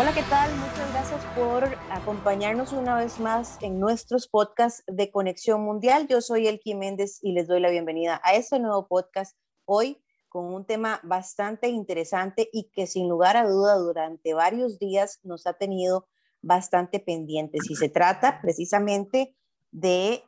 Hola, 0.00 0.14
¿qué 0.14 0.22
tal? 0.22 0.50
Muchas 0.56 0.90
gracias 0.94 1.22
por 1.36 1.62
acompañarnos 1.90 2.72
una 2.72 2.96
vez 2.96 3.20
más 3.20 3.58
en 3.60 3.78
nuestros 3.78 4.28
podcasts 4.28 4.82
de 4.86 5.10
Conexión 5.10 5.60
Mundial. 5.60 6.08
Yo 6.08 6.22
soy 6.22 6.46
Elki 6.46 6.74
Méndez 6.74 7.18
y 7.20 7.32
les 7.32 7.46
doy 7.48 7.60
la 7.60 7.68
bienvenida 7.68 8.18
a 8.24 8.32
este 8.32 8.58
nuevo 8.58 8.88
podcast 8.88 9.36
hoy 9.66 10.02
con 10.30 10.46
un 10.54 10.64
tema 10.64 11.00
bastante 11.02 11.68
interesante 11.68 12.48
y 12.50 12.70
que 12.70 12.86
sin 12.86 13.10
lugar 13.10 13.36
a 13.36 13.46
duda 13.46 13.76
durante 13.76 14.32
varios 14.32 14.78
días 14.78 15.20
nos 15.22 15.46
ha 15.46 15.52
tenido 15.52 16.08
bastante 16.40 16.98
pendientes. 16.98 17.68
Y 17.68 17.76
se 17.76 17.90
trata 17.90 18.40
precisamente 18.40 19.36
de 19.70 20.24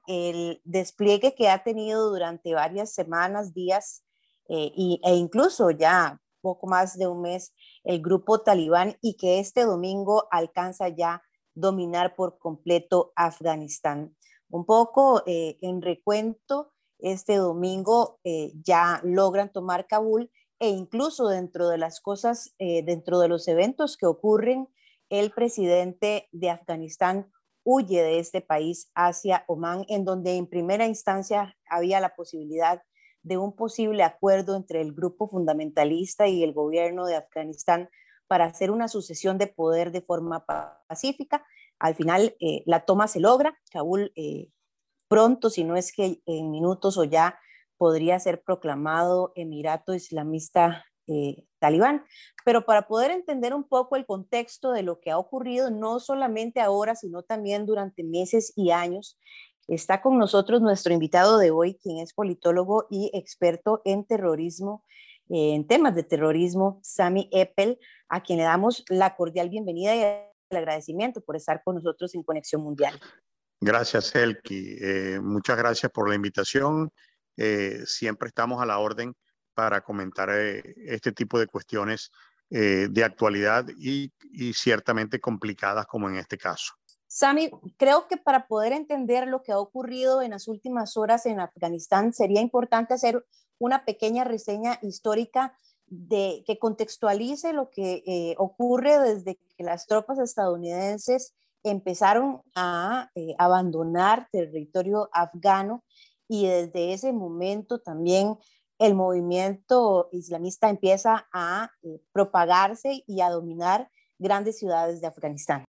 despliegue 0.65 1.35
que 1.35 1.49
ha 1.49 1.65
tenido 1.65 2.11
durante 2.11 2.53
varias 2.53 2.93
semanas, 2.93 3.55
días 3.55 4.05
eh, 4.51 4.71
y, 4.77 5.01
e 5.03 5.15
incluso 5.15 5.71
ya 5.71 6.21
poco 6.43 6.67
más 6.67 6.99
de 6.99 7.07
un 7.07 7.23
mes 7.23 7.55
el 7.85 8.03
grupo 8.03 8.43
talibán 8.43 8.99
y 9.01 9.17
que 9.17 9.39
este 9.39 9.65
domingo 9.65 10.29
alcanza 10.31 10.89
ya 10.89 11.23
dominar 11.55 12.15
por 12.15 12.39
completo 12.39 13.13
Afganistán. 13.17 14.15
Un 14.51 14.67
poco 14.67 15.23
eh, 15.27 15.57
en 15.63 15.81
recuento, 15.81 16.73
este 16.99 17.37
domingo 17.37 18.21
eh, 18.25 18.53
ya 18.63 19.01
logran 19.03 19.51
tomar 19.51 19.87
Kabul 19.87 20.31
e 20.59 20.69
incluso 20.69 21.29
dentro 21.29 21.69
de 21.69 21.79
las 21.79 22.01
cosas, 22.01 22.55
eh, 22.59 22.83
dentro 22.85 23.19
de 23.19 23.29
los 23.29 23.49
eventos 23.49 23.97
que 23.97 24.07
ocurren, 24.07 24.69
el 25.09 25.31
presidente 25.31 26.29
de 26.33 26.51
Afganistán 26.51 27.31
huye 27.65 28.03
de 28.03 28.19
este 28.19 28.41
país 28.41 28.91
hacia 28.95 29.45
Omán, 29.47 29.85
en 29.89 30.05
donde 30.05 30.37
en 30.37 30.47
primera 30.47 30.87
instancia 30.87 31.57
había 31.69 32.01
la 32.01 32.15
posibilidad 32.15 32.83
de 33.23 33.39
un 33.39 33.55
posible 33.55 34.03
acuerdo 34.03 34.57
entre 34.57 34.81
el 34.81 34.93
grupo 34.93 35.29
fundamentalista 35.29 36.29
y 36.29 36.43
el 36.43 36.53
gobierno 36.53 37.07
de 37.07 37.17
Afganistán 37.17 37.89
para 38.27 38.47
hacer 38.47 38.71
una 38.71 38.89
sucesión 38.89 39.39
de 39.39 39.47
poder 39.47 39.93
de 39.93 40.01
forma 40.01 40.45
pacífica. 40.89 41.45
Al 41.79 41.95
final, 41.95 42.37
eh, 42.41 42.63
la 42.67 42.85
toma 42.85 43.09
se 43.09 43.21
logra. 43.21 43.59
Kabul 43.71 44.13
eh, 44.17 44.49
pronto, 45.09 45.51
si 45.51 45.65
no 45.65 45.77
es 45.77 45.93
que 45.93 46.23
en 46.27 46.51
minutos 46.51 46.97
o 46.97 47.05
ya, 47.05 47.39
podría 47.77 48.19
ser 48.21 48.43
proclamado 48.43 49.33
Emirato 49.35 49.93
Islamista 49.93 50.85
eh, 51.09 51.45
Talibán. 51.59 52.05
Pero 52.45 52.65
para 52.65 52.87
poder 52.87 53.11
entender 53.11 53.55
un 53.55 53.65
poco 53.65 53.97
el 53.97 54.07
contexto 54.07 54.73
de 54.73 54.83
lo 54.83 55.01
que 55.01 55.11
ha 55.11 55.19
ocurrido, 55.19 55.71
no 55.71 56.01
solamente 56.01 56.61
ahora, 56.61 56.95
sino 56.95 57.23
también 57.23 57.67
durante 57.67 58.05
meses 58.05 58.53
y 58.57 58.71
años, 58.71 59.19
Está 59.69 60.03
con 60.03 60.19
nosotros 60.19 60.61
nuestro 60.61 60.93
invitado 60.93 61.39
de 61.39 61.53
hoy, 61.53 61.79
quien 61.81 61.99
es 61.99 62.13
politólogo 62.13 62.89
y 62.91 63.11
experto 63.15 63.81
en 63.85 64.05
terrorismo, 64.05 64.85
eh, 65.29 65.55
en 65.55 65.67
temas 65.67 65.95
de 65.95 66.03
terrorismo, 66.03 66.81
Sami 66.83 67.29
Eppel, 67.33 67.79
a 68.09 68.23
quien 68.23 68.39
le 68.39 68.45
damos 68.45 68.85
la 68.89 69.15
cordial 69.15 69.51
bienvenida 69.51 69.95
y 69.95 70.03
el 70.51 70.57
agradecimiento 70.57 71.21
por 71.21 71.37
estar 71.37 71.63
con 71.65 71.77
nosotros 71.77 72.15
en 72.15 72.25
Conexión 72.25 72.61
Mundial. 72.63 73.01
Gracias, 73.61 74.15
Elki. 74.17 74.77
Eh, 74.81 75.21
muchas 75.23 75.57
gracias 75.57 75.93
por 75.93 76.09
la 76.09 76.17
invitación. 76.17 76.91
Eh, 77.37 77.83
siempre 77.87 78.29
estamos 78.29 78.61
a 78.61 78.67
la 78.67 78.79
orden 78.79 79.15
para 79.55 79.81
comentar 79.83 80.31
este 80.31 81.13
tipo 81.13 81.39
de 81.39 81.47
cuestiones 81.47 82.11
de 82.51 83.03
actualidad 83.03 83.67
y 83.79 84.11
ciertamente 84.53 85.21
complicadas 85.21 85.87
como 85.87 86.11
en 86.11 86.17
este 86.17 86.37
caso. 86.37 86.75
Sami, 87.15 87.51
creo 87.77 88.09
que 88.09 88.17
para 88.17 88.47
poder 88.47 88.73
entender 88.73 89.29
lo 89.29 89.43
que 89.43 89.53
ha 89.53 89.59
ocurrido 89.59 90.23
en 90.23 90.31
las 90.31 90.49
últimas 90.49 90.97
horas 90.97 91.27
en 91.27 91.41
Afganistán 91.41 92.15
sería 92.15 92.41
importante 92.41 92.95
hacer 92.95 93.23
una 93.59 93.85
pequeña 93.85 94.25
reseña 94.25 94.79
histórica 94.81 95.55
de 95.85 96.43
que 96.47 96.59
contextualice 96.59 97.53
lo 97.53 97.69
que 97.69 98.03
eh, 98.07 98.35
ocurre 98.39 98.99
desde 98.99 99.39
que 99.59 99.63
las 99.63 99.87
tropas 99.87 100.19
estadounidenses 100.21 101.35
empezaron 101.63 102.41
a 102.55 103.11
eh, 103.15 103.35
abandonar 103.37 104.29
territorio 104.33 105.11
afgano 105.13 105.85
y 106.29 106.47
desde 106.47 106.95
ese 106.95 107.13
momento 107.13 107.79
también 107.79 108.39
el 108.79 108.95
movimiento 108.95 110.09
islamista 110.13 110.71
empieza 110.71 111.29
a 111.31 111.73
eh, 111.83 112.01
propagarse 112.11 113.05
y 113.07 113.21
a 113.21 113.29
dominar 113.29 113.91
grandes 114.19 114.59
ciudades 114.59 115.03
de 115.03 115.09
Afganistán 115.09 115.67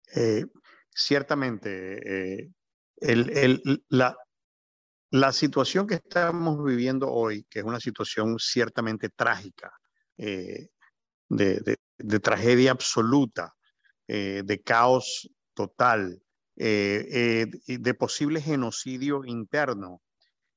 ciertamente 0.97 2.41
eh, 2.41 2.49
la, 3.89 4.17
la, 5.11 5.31
situación 5.31 5.85
que 5.85 5.95
estamos 5.95 6.63
viviendo 6.63 7.11
hoy, 7.11 7.45
que 7.49 7.59
es 7.59 7.65
una 7.65 7.79
situación 7.79 8.37
ciertamente 8.39 9.09
trágica, 9.09 9.71
eh, 10.17 10.69
de, 11.29 11.77
de, 11.97 12.19
tragedia 12.19 12.71
absoluta, 12.71 13.53
eh, 14.07 14.41
de 14.43 14.61
caos 14.63 15.29
total, 15.53 16.21
de 16.55 17.95
posible 17.99 18.41
genocidio 18.41 19.23
interno 19.25 20.01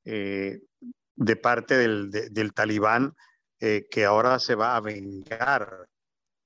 de 0.03 1.37
parte 1.43 1.77
del, 1.77 2.11
del 2.11 2.55
talibán, 2.55 3.15
que 3.59 4.05
ahora 4.07 4.39
se 4.39 4.55
va 4.55 4.77
a 4.77 4.81
vengar 4.81 5.89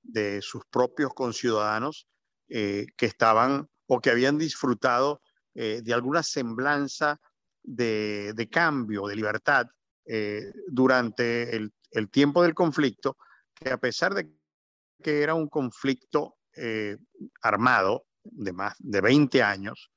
de 0.01 0.41
sus 0.41 0.65
propios 0.69 1.13
conciudadanos 1.13 2.05
que 2.49 2.93
estaban 2.99 3.69
o 3.87 3.99
que 3.99 4.09
habían 4.09 4.37
disfrutado 4.37 5.21
eh, 5.53 5.81
de 5.83 5.93
alguna 5.93 6.23
semblanza 6.23 7.19
de, 7.63 8.49
cambio, 8.51 9.07
de 9.07 9.15
libertad 9.15 9.67
eh, 10.05 10.51
durante 10.67 11.55
el, 11.55 11.71
tiempo 12.11 12.43
del 12.43 12.53
conflicto, 12.53 13.17
que 13.53 13.69
a 13.69 13.77
pesar 13.77 14.13
de 14.13 14.29
que 15.01 15.21
era 15.21 15.33
un 15.33 15.47
conflicto 15.47 16.35
eh, 16.55 16.97
armado 17.41 18.05
de 18.23 18.51
más 18.51 18.75
de 18.79 19.01
20 19.01 19.41
años, 19.41 19.91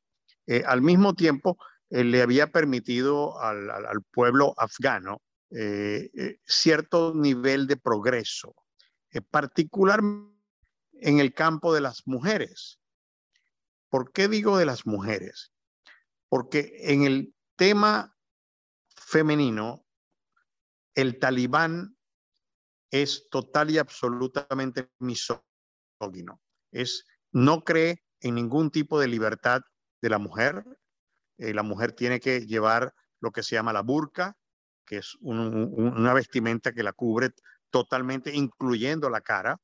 al 0.65 0.81
mismo 0.81 1.15
tiempo 1.15 1.59
le 1.91 2.23
había 2.23 2.51
permitido 2.51 3.39
al, 3.39 3.71
al 3.71 4.03
pueblo 4.11 4.55
afgano 4.57 5.21
cierto 6.47 7.13
nivel 7.15 7.67
de 7.67 7.77
progreso, 7.77 8.55
particularmente 9.31 10.39
en 11.01 11.21
el 11.21 11.35
campo 11.35 11.75
de 11.75 11.81
las 11.81 12.07
mujeres. 12.07 12.78
¿Por 13.91 14.13
qué 14.13 14.29
digo 14.29 14.59
de 14.59 14.67
las 14.67 14.87
mujeres? 14.87 15.53
Porque 16.29 16.73
en 16.81 17.05
el 17.05 17.35
tema 17.57 18.17
femenino, 18.97 19.85
el 20.95 21.19
talibán 21.19 21.97
es 22.91 23.29
total 23.31 23.71
y 23.71 23.79
absolutamente 23.79 24.91
misógino. 24.99 26.41
Es, 26.71 27.07
no 27.33 27.65
cree 27.65 28.03
en 28.21 28.35
ningún 28.35 28.71
tipo 28.71 29.01
de 29.01 29.09
libertad 29.09 29.61
de 30.03 30.11
la 30.11 30.19
mujer. 30.19 30.65
Eh, 31.39 31.55
la 31.55 31.63
mujer 31.63 31.93
tiene 31.93 32.21
que 32.21 32.47
llevar 32.47 32.95
lo 33.21 33.31
que 33.31 33.43
se 33.43 33.55
llama 33.55 33.73
la 33.73 33.83
burka, 33.83 34.37
que 34.85 34.99
es 34.99 35.17
una 35.21 36.15
vestimenta 36.15 36.73
que 36.73 36.83
la 36.83 36.93
cubre 36.93 37.31
totalmente, 37.71 38.35
incluyendo 38.35 39.11
la 39.11 39.21
cara 39.21 39.61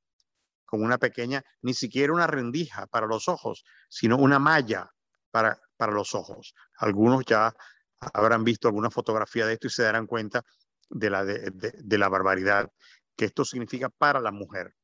con 0.74 0.84
una 0.84 0.98
pequeña, 0.98 1.44
ni 1.62 1.72
siquiera 1.72 2.12
una 2.12 2.26
rendija 2.26 2.88
para 2.88 3.06
los 3.06 3.28
ojos, 3.28 3.64
sino 3.88 4.16
una 4.16 4.40
malla 4.40 4.90
para, 5.30 5.60
para 5.76 5.92
los 5.92 6.16
ojos. 6.16 6.52
Algunos 6.78 7.24
ya 7.24 7.54
habrán 8.12 8.42
visto 8.42 8.66
alguna 8.66 8.90
fotografía 8.90 9.46
de 9.46 9.52
esto 9.54 9.68
y 9.68 9.70
se 9.70 9.84
darán 9.84 10.08
cuenta 10.08 10.44
de 10.90 11.10
la, 11.10 11.24
de, 11.24 11.98
la 11.98 12.08
barbaridad 12.08 12.70
que 13.16 13.26
esto 13.26 13.44
significa 13.44 13.88
para 13.88 14.20
la 14.20 14.32
mujer. 14.32 14.74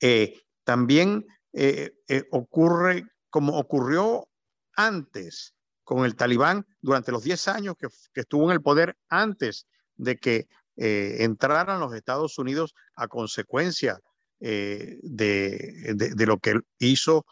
Eh, 0.00 0.40
también 0.64 1.24
eh, 1.52 1.92
eh, 2.08 2.24
ocurre 2.32 3.06
como 3.30 3.56
ocurrió 3.56 4.28
antes 4.74 5.54
con 5.84 6.04
el 6.04 6.16
talibán 6.16 6.66
durante 6.80 7.12
los 7.12 7.22
10 7.22 7.48
años 7.48 7.76
que, 7.78 7.86
que, 8.12 8.22
estuvo 8.22 8.46
en 8.46 8.50
el 8.50 8.62
poder 8.62 8.96
antes 9.08 9.68
de 9.94 10.16
que 10.16 10.48
entraran 10.74 11.78
los 11.78 11.94
Estados 11.94 12.38
Unidos 12.38 12.74
a 12.96 13.06
consecuencia 13.06 14.00
eh, 14.44 14.98
de, 15.02 16.26
lo 16.26 16.38
que 16.38 16.58
hizo 16.80 17.24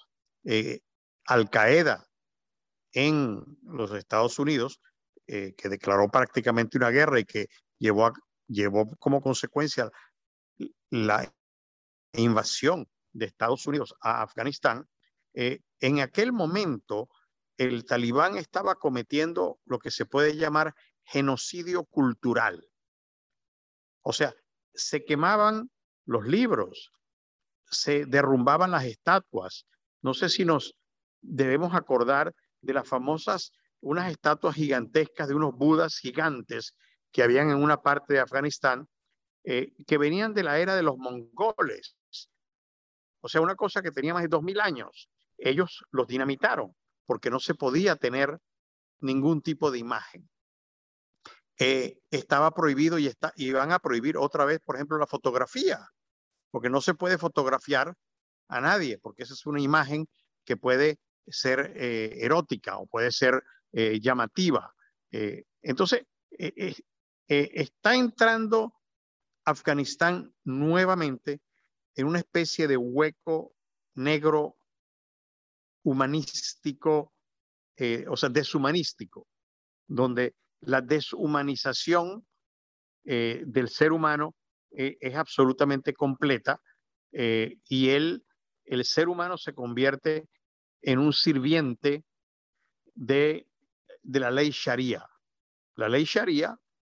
eh, 0.44 0.78
Al 1.26 1.50
Qaeda 1.50 2.06
en 2.92 3.42
los 3.64 3.90
Estados 3.92 4.38
Unidos, 4.38 4.80
eh, 5.26 5.54
que 5.56 5.68
declaró 5.68 6.08
prácticamente 6.08 6.78
una 6.78 6.90
guerra 6.90 7.18
y 7.18 7.24
que 7.24 7.48
llevó, 7.80 8.12
llevó 8.46 8.86
como 8.98 9.20
consecuencia 9.20 9.90
la 10.90 11.34
invasión 12.12 12.88
de 13.12 13.26
Estados 13.26 13.66
Unidos 13.66 13.92
a 14.00 14.22
Afganistán, 14.22 14.88
en 15.32 16.00
aquel 16.00 16.32
momento 16.32 17.08
el 17.56 17.84
talibán 17.84 18.36
estaba 18.36 18.76
cometiendo 18.76 19.60
lo 19.64 19.78
que 19.78 19.90
se 19.90 20.06
puede 20.06 20.36
llamar 20.36 20.74
genocidio 21.04 21.84
cultural. 21.84 22.68
O 24.02 24.12
sea, 24.12 24.34
se 24.74 25.04
quemaban 25.04 25.70
los 26.04 26.26
libros, 26.26 26.92
se 27.70 28.06
derrumbaban 28.06 28.70
las 28.70 28.84
estatuas. 28.84 29.66
No 30.02 30.14
sé 30.14 30.28
si 30.28 30.44
nos 30.44 30.74
debemos 31.20 31.74
acordar 31.74 32.34
de 32.60 32.74
las 32.74 32.88
famosas, 32.88 33.52
unas 33.80 34.10
estatuas 34.10 34.54
gigantescas 34.54 35.28
de 35.28 35.34
unos 35.34 35.54
budas 35.54 35.96
gigantes 35.96 36.74
que 37.12 37.22
habían 37.22 37.50
en 37.50 37.56
una 37.56 37.80
parte 37.80 38.14
de 38.14 38.20
Afganistán, 38.20 38.88
eh, 39.44 39.72
que 39.86 39.98
venían 39.98 40.34
de 40.34 40.42
la 40.42 40.58
era 40.58 40.76
de 40.76 40.82
los 40.82 40.98
mongoles. 40.98 41.96
o 43.22 43.28
sea, 43.28 43.40
una 43.40 43.54
cosa 43.54 43.82
que 43.82 43.90
tenía 43.90 44.14
más 44.14 44.22
de 44.22 44.28
dos 44.28 44.42
mil 44.42 44.60
años. 44.60 45.10
Ellos 45.36 45.84
los 45.90 46.06
dinamitaron 46.06 46.74
porque 47.06 47.30
no 47.30 47.40
se 47.40 47.54
podía 47.54 47.96
tener 47.96 48.38
ningún 49.00 49.42
tipo 49.42 49.70
de 49.70 49.78
imagen. 49.78 50.28
Eh, 51.58 51.98
estaba 52.10 52.52
prohibido 52.52 52.98
y, 52.98 53.06
está, 53.06 53.32
y 53.36 53.52
van 53.52 53.72
a 53.72 53.78
prohibir 53.78 54.16
otra 54.16 54.44
vez, 54.44 54.60
por 54.60 54.76
ejemplo, 54.76 54.96
la 54.96 55.06
fotografía, 55.06 55.90
porque 56.50 56.70
no 56.70 56.80
se 56.80 56.94
puede 56.94 57.18
fotografiar 57.18 57.94
a 58.48 58.60
nadie, 58.60 58.98
porque 58.98 59.22
esa 59.22 59.34
es 59.34 59.46
una 59.46 59.60
imagen 59.60 60.08
que 60.44 60.56
puede 60.56 60.98
ser 61.26 61.72
eh, 61.76 62.18
erótica 62.20 62.78
o 62.78 62.86
puede 62.86 63.12
ser 63.12 63.42
eh, 63.72 64.00
llamativa. 64.00 64.74
entonces, 65.62 66.04
está 67.26 67.94
entrando 67.94 68.74
Afganistán 69.44 70.32
nuevamente 70.44 71.40
en 71.96 72.06
una 72.06 72.18
especie 72.18 72.68
de 72.68 72.76
hueco 72.76 73.54
negro 73.94 74.56
humanístico, 75.82 77.12
o 78.08 78.16
sea, 78.16 78.28
deshumanístico, 78.28 79.26
donde 79.88 80.34
la 80.60 80.80
deshumanización 80.80 82.24
eh, 83.04 83.42
del 83.46 83.68
ser 83.68 83.92
humano 83.92 84.34
eh, 84.72 84.96
es 85.00 85.14
absolutamente 85.14 85.92
completa 85.94 86.60
eh, 87.12 87.58
y 87.68 87.90
él, 87.90 88.24
el 88.64 88.84
ser 88.84 89.08
humano 89.08 89.36
se 89.36 89.54
convierte 89.54 90.28
en 90.82 90.98
un 90.98 91.12
sirviente 91.12 92.04
de, 92.94 93.46
de 94.02 94.20
la 94.20 94.30
ley 94.30 94.50
Sharia. 94.50 95.06
La 95.76 95.88
ley 95.88 96.04
Sharia 96.04 96.56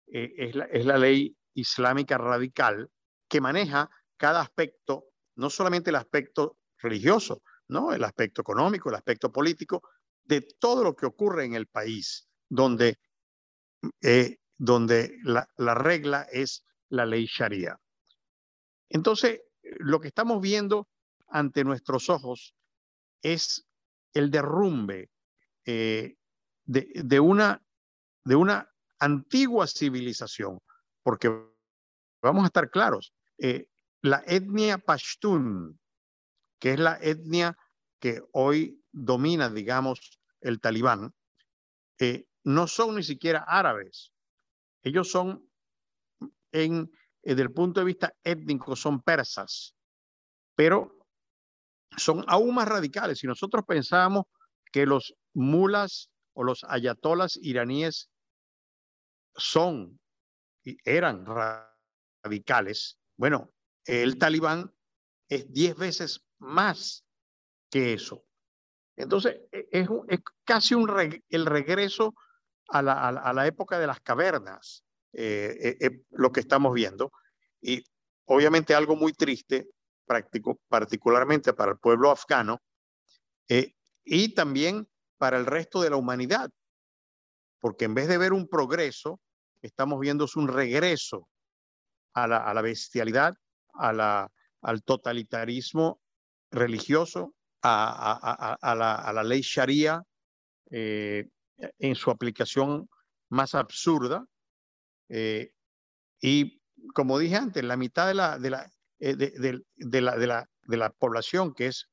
es 0.07 0.55
la, 0.55 0.65
es 0.65 0.85
la 0.85 0.97
ley 0.97 1.37
islámica 1.53 2.17
radical 2.17 2.89
que 3.29 3.39
maneja 3.39 3.89
cada 4.17 4.41
aspecto, 4.41 5.05
no 5.35 5.49
solamente 5.49 5.89
el 5.89 5.95
aspecto 5.95 6.57
religioso, 6.79 7.41
¿no? 7.69 7.93
el 7.93 8.03
aspecto 8.03 8.41
económico, 8.41 8.89
el 8.89 8.95
aspecto 8.95 9.31
político, 9.31 9.81
de 10.23 10.41
todo 10.59 10.83
lo 10.83 10.95
que 10.95 11.05
ocurre 11.05 11.45
en 11.45 11.53
el 11.53 11.67
país, 11.67 12.27
donde 12.49 12.99
eh, 14.01 14.37
donde 14.57 15.17
la, 15.23 15.73
regla 15.73 16.27
es 16.31 16.63
la 16.91 17.05
ley 17.05 17.25
Sharia. 17.25 17.79
Entonces, 18.89 19.41
lo 19.61 19.99
que 19.99 20.09
estamos 20.09 20.41
viendo 20.41 20.87
ante 21.27 21.63
nuestros 21.63 22.09
ojos 22.09 22.55
es 23.21 23.65
el 24.13 24.29
derrumbe 24.29 25.09
eh, 25.65 26.15
de, 26.65 27.19
una, 27.19 27.63
de 28.25 28.35
una 28.35 28.69
antigua 28.99 29.67
civilización, 29.67 30.59
porque 31.03 31.29
vamos 32.21 32.43
a 32.43 32.47
estar 32.47 32.69
claros, 32.69 33.13
eh, 33.37 33.67
la 34.01 34.23
etnia 34.25 34.77
Pashtun, 34.77 35.79
que 36.59 36.73
es 36.73 36.79
la 36.79 36.97
etnia 37.01 37.57
que 37.99 38.21
hoy 38.33 38.83
domina, 38.91 39.49
digamos, 39.49 40.19
el 40.41 40.59
talibán, 40.59 41.13
no 42.43 42.67
son 42.67 42.95
ni 42.95 43.03
siquiera 43.03 43.45
árabes. 43.47 44.11
Ellos 44.83 45.11
son, 45.11 45.47
en, 46.51 46.91
desde 47.21 47.41
el 47.41 47.51
punto 47.51 47.79
de 47.79 47.85
vista 47.85 48.13
étnico, 48.23 48.75
son 48.75 49.01
persas, 49.01 49.75
pero 50.55 50.97
son 51.97 52.23
aún 52.27 52.55
más 52.55 52.67
radicales. 52.67 53.19
Si 53.19 53.27
nosotros 53.27 53.63
pensábamos 53.67 54.25
que 54.71 54.85
los 54.85 55.15
mulas 55.33 56.09
o 56.33 56.43
los 56.43 56.63
ayatolas 56.63 57.37
iraníes 57.41 58.09
son 59.35 59.99
y 60.63 60.77
eran 60.83 61.25
radicales, 62.23 62.97
bueno, 63.17 63.51
el 63.85 64.17
talibán 64.17 64.73
es 65.27 65.51
diez 65.51 65.75
veces 65.75 66.25
más 66.39 67.03
que 67.69 67.93
eso. 67.93 68.25
Entonces, 68.95 69.41
e, 69.51 69.67
es, 69.71 69.87
es 70.07 70.19
casi 70.43 70.75
el 71.29 71.45
regreso 71.45 72.13
a 72.71 72.81
la, 73.33 73.47
época 73.47 73.79
de 73.79 73.87
las 73.87 73.99
cavernas, 73.99 74.83
eh, 75.13 75.57
eh, 75.61 75.77
eh, 75.85 76.03
lo 76.11 76.31
que 76.31 76.39
estamos 76.39 76.73
viendo. 76.73 77.11
Y 77.61 77.83
obviamente 78.25 78.73
algo 78.73 78.95
muy 78.95 79.13
triste, 79.13 79.67
práctico, 80.05 80.59
particularmente 80.69 81.53
para 81.53 81.73
el 81.73 81.79
pueblo 81.79 82.11
afgano 82.11 82.61
y 84.05 84.33
también 84.33 84.87
para 85.17 85.37
el 85.37 85.45
resto 85.45 85.81
de 85.81 85.89
la 85.89 85.97
humanidad, 85.97 86.49
porque 87.59 87.85
en 87.85 87.93
vez 87.93 88.07
de 88.07 88.17
ver 88.17 88.31
un 88.31 88.47
progreso, 88.47 89.19
estamos 89.61 89.99
viendo 89.99 90.25
un 90.37 90.47
regreso 90.47 91.27
a 92.13 92.27
la, 92.27 92.61
bestialidad, 92.61 93.35
a 93.73 93.91
la, 93.91 94.31
al 94.61 94.83
totalitarismo 94.83 95.99
religioso, 96.49 97.35
a, 97.61 98.57
la, 99.13 99.23
ley 99.23 99.41
sharia, 99.41 100.01
en 100.71 101.95
su 101.95 102.09
aplicación 102.09 102.89
más 103.29 103.53
absurda. 103.53 104.25
Eh, 105.13 105.53
y 106.21 106.61
como 106.93 107.19
dije 107.19 107.35
antes, 107.35 107.63
la 107.63 107.75
mitad 107.75 108.07
de 108.07 108.13
la, 108.13 108.39
de 108.39 108.49
la, 108.49 108.71
eh, 108.99 109.15
de, 109.15 110.01
la, 110.01 110.15
de, 110.15 110.27
la, 110.27 110.49
de 110.63 110.77
la 110.77 110.89
población 110.89 111.53
que 111.53 111.67
es 111.67 111.89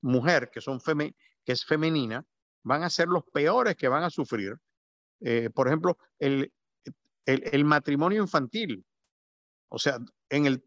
mujer, 0.00 0.50
que, 0.50 0.62
son 0.62 0.80
que 0.80 1.52
es 1.52 1.64
femenina, 1.64 2.24
van 2.62 2.82
a 2.82 2.90
ser 2.90 3.08
los 3.08 3.24
peores 3.24 3.76
que 3.76 3.88
van 3.88 4.04
a 4.04 4.10
sufrir. 4.10 4.56
Eh, 5.20 5.50
por 5.50 5.68
ejemplo, 5.68 5.98
el, 6.18 6.50
el, 7.26 7.42
el, 7.52 7.64
matrimonio 7.64 8.22
infantil. 8.22 8.84
O 9.68 9.78
sea, 9.78 9.98
en 10.30 10.46
el, 10.46 10.64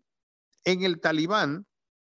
en 0.63 0.84
el 0.84 1.00
talibán 1.00 1.66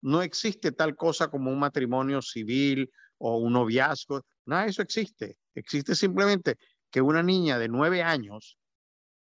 no 0.01 0.21
existe 0.21 0.71
tal 0.71 0.95
cosa 0.95 1.29
como 1.29 1.51
un 1.51 1.59
matrimonio 1.59 2.21
civil 2.21 2.91
o 3.17 3.37
un 3.37 3.53
noviazgo. 3.53 4.23
Nada 4.45 4.63
de 4.63 4.69
eso 4.69 4.81
existe. 4.81 5.37
Existe 5.55 5.95
simplemente 5.95 6.57
que 6.91 7.01
una 7.01 7.23
niña 7.23 7.57
de 7.57 7.67
nueve 7.67 8.01
años, 8.03 8.57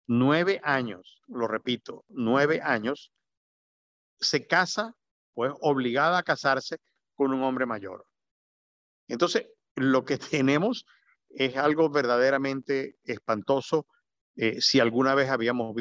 nueve 0.06 0.60
años, 0.62 1.22
lo 1.26 1.48
repito, 1.48 2.04
nueve 2.08 2.60
años, 2.62 3.12
se 4.20 4.46
casa 4.46 4.94
o 5.34 5.46
es 5.46 5.52
obligada 5.60 6.18
a 6.18 6.22
casarse 6.22 6.78
con 7.14 7.32
un 7.32 7.42
hombre 7.42 7.66
mayor. 7.66 8.06
Entonces, 9.08 9.46
lo 9.76 10.04
que 10.04 10.18
tenemos 10.18 10.86
es 11.30 11.56
algo 11.56 11.90
verdaderamente 11.90 12.96
espantoso. 13.04 13.86
Eh, 14.36 14.60
si 14.60 14.80
alguna 14.80 15.14
vez 15.14 15.30
habíamos 15.30 15.74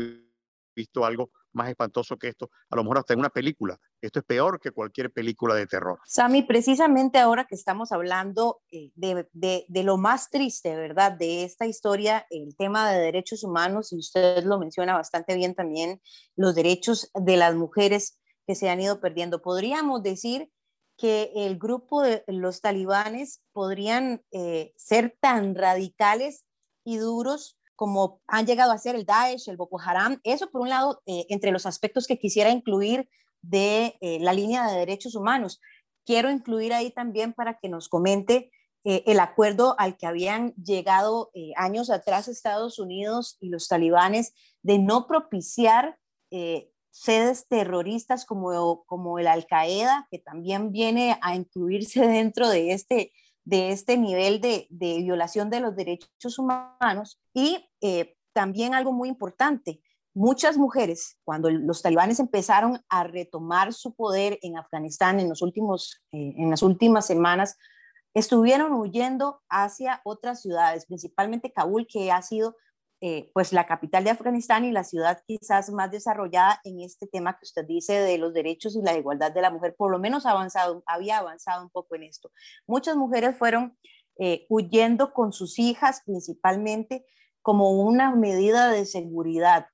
visto 0.75 1.05
algo 1.05 1.31
más 1.51 1.69
espantoso 1.69 2.17
que 2.17 2.29
esto, 2.29 2.49
a 2.69 2.75
lo 2.75 2.83
mejor 2.83 2.99
hasta 2.99 3.13
en 3.13 3.19
una 3.19 3.29
película. 3.29 3.79
Esto 4.03 4.19
es 4.19 4.25
peor 4.25 4.59
que 4.59 4.71
cualquier 4.71 5.13
película 5.13 5.55
de 5.55 5.65
terror. 5.65 5.97
Sami, 6.05 6.41
precisamente 6.41 7.19
ahora 7.19 7.45
que 7.45 7.55
estamos 7.55 7.93
hablando 7.93 8.61
eh, 8.69 8.91
de, 8.95 9.25
de, 9.31 9.83
lo 9.83 9.97
más 9.97 10.29
triste, 10.29 10.75
¿verdad? 10.75 11.13
De 11.13 11.45
esta 11.45 11.67
historia, 11.67 12.27
el 12.29 12.53
tema 12.57 12.91
de 12.91 12.99
derechos 12.99 13.45
humanos, 13.45 13.93
y 13.93 13.99
usted 13.99 14.43
lo 14.43 14.59
menciona 14.59 14.93
bastante 14.93 15.35
bien 15.35 15.55
también, 15.55 16.01
los 16.35 16.53
derechos 16.53 17.11
de 17.13 17.37
las 17.37 17.55
mujeres 17.55 18.19
que 18.45 18.55
se 18.55 18.69
han 18.69 18.81
ido 18.81 18.99
perdiendo. 18.99 19.41
Podríamos 19.41 20.03
decir 20.03 20.51
que 20.97 21.31
el 21.33 21.57
grupo 21.57 22.01
de 22.01 22.25
los 22.27 22.59
talibanes 22.59 23.41
podrían 23.53 24.21
eh, 24.31 24.73
ser 24.75 25.17
tan 25.21 25.55
radicales 25.55 26.43
y 26.83 26.97
duros 26.97 27.57
como 27.77 28.21
han 28.27 28.45
llegado 28.45 28.73
a 28.73 28.77
ser 28.77 28.95
el 28.95 29.05
Daesh, 29.05 29.47
el 29.47 29.55
Boko 29.55 29.79
Haram. 29.79 30.19
Eso, 30.25 30.51
por 30.51 30.59
un 30.59 30.69
lado, 30.69 31.01
eh, 31.05 31.25
entre 31.29 31.51
los 31.51 31.65
aspectos 31.65 32.05
que 32.05 32.19
quisiera 32.19 32.49
incluir 32.49 33.07
de 33.43 33.95
eh, 34.01 34.17
la 34.19 34.33
línea 34.33 34.65
de 34.65 34.79
derechos 34.79 35.13
humanos. 35.13 35.61
Quiero 36.03 36.31
incluir 36.31 36.73
ahí 36.73 36.89
también 36.89 37.33
para 37.33 37.59
que 37.59 37.69
nos 37.69 37.87
comente 37.89 38.51
eh, 38.83 39.03
el 39.05 39.19
acuerdo 39.19 39.75
al 39.77 39.95
que 39.95 40.07
habían 40.07 40.55
llegado 40.55 41.29
años 41.55 41.91
atrás 41.91 42.27
Estados 42.27 42.79
Unidos 42.79 43.37
y 43.39 43.49
los 43.49 43.67
talibanes 43.67 44.33
de 44.63 44.79
no 44.79 45.05
propiciar 45.05 45.97
sedes 46.89 47.47
terroristas 47.47 48.25
como, 48.25 48.83
como 48.85 49.19
el 49.19 49.27
Al-Qaeda, 49.27 50.07
que 50.09 50.17
también 50.17 50.71
viene 50.71 51.19
a 51.21 51.35
incluirse 51.35 52.07
dentro 52.07 52.49
de 52.49 52.71
este 52.73 53.11
de 53.45 53.71
este 53.71 53.97
nivel 53.97 54.39
de, 54.41 54.67
violación 54.69 55.49
de 55.49 55.59
los 55.59 55.75
derechos 55.75 56.39
humanos 56.39 57.19
y 57.33 57.69
eh, 57.81 58.15
también 58.31 58.73
algo 58.73 58.93
muy 58.93 59.09
importante, 59.09 59.81
muchas 60.13 60.57
mujeres, 60.57 61.17
cuando 61.23 61.49
los 61.49 61.81
talibanes 61.81 62.19
empezaron 62.19 62.79
a 62.89 63.03
retomar 63.03 63.73
su 63.73 63.93
poder 63.93 64.39
en 64.41 64.57
Afganistán 64.57 65.19
en, 65.19 65.29
los 65.29 65.41
últimos, 65.41 66.01
eh, 66.11 66.33
en 66.37 66.49
las 66.49 66.61
últimas 66.61 67.05
semanas, 67.05 67.57
estuvieron 68.13 68.73
huyendo 68.73 69.41
hacia 69.49 70.01
otras 70.03 70.41
ciudades, 70.41 70.85
principalmente 70.85 71.51
Kabul, 71.51 71.87
que 71.87 72.11
ha 72.11 72.21
sido 72.21 72.55
eh, 73.05 73.31
pues 73.33 73.51
la 73.51 73.65
capital 73.65 74.05
de 74.05 74.11
Afganistán 74.11 74.63
y 74.63 74.71
la 74.71 74.85
ciudad 74.85 75.21
quizás 75.27 75.69
más 75.71 75.91
desarrollada 75.91 76.61
en 76.63 76.79
este 76.79 77.05
tema 77.05 77.33
que 77.33 77.43
usted 77.43 77.65
dice 77.65 77.99
de 77.99 78.17
los 78.17 78.33
derechos 78.33 78.77
y 78.77 78.81
la 78.81 78.95
igualdad 78.95 79.33
de 79.33 79.41
la 79.41 79.49
mujer, 79.49 79.75
por 79.77 79.91
lo 79.91 79.99
menos 79.99 80.25
avanzado, 80.25 80.83
había 80.85 81.17
avanzado 81.17 81.63
un 81.63 81.69
poco 81.69 81.95
en 81.95 82.03
esto. 82.03 82.31
Muchas 82.65 82.95
mujeres 82.95 83.35
fueron 83.37 83.77
eh, 84.19 84.45
huyendo 84.47 85.11
con 85.11 85.33
sus 85.33 85.59
hijas 85.59 86.01
principalmente 86.05 87.05
como 87.41 87.71
una 87.71 88.15
medida 88.15 88.69
de 88.69 88.85
seguridad. 88.85 89.67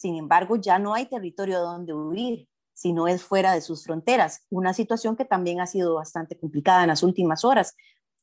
Sin 0.00 0.16
embargo, 0.16 0.56
ya 0.56 0.78
no 0.78 0.94
hay 0.94 1.10
territorio 1.10 1.60
donde 1.60 1.92
huir. 1.92 2.48
si 2.72 2.94
no 2.94 3.06
es 3.06 3.22
fuera 3.22 3.52
de 3.52 3.60
sus 3.60 3.84
fronteras. 3.84 4.46
Una 4.48 4.72
situación 4.72 5.14
que 5.14 5.26
también 5.26 5.60
ha 5.60 5.66
sido 5.66 5.96
bastante 5.96 6.38
complicada 6.38 6.80
en 6.80 6.88
las 6.88 7.02
últimas 7.02 7.44
horas. 7.44 7.76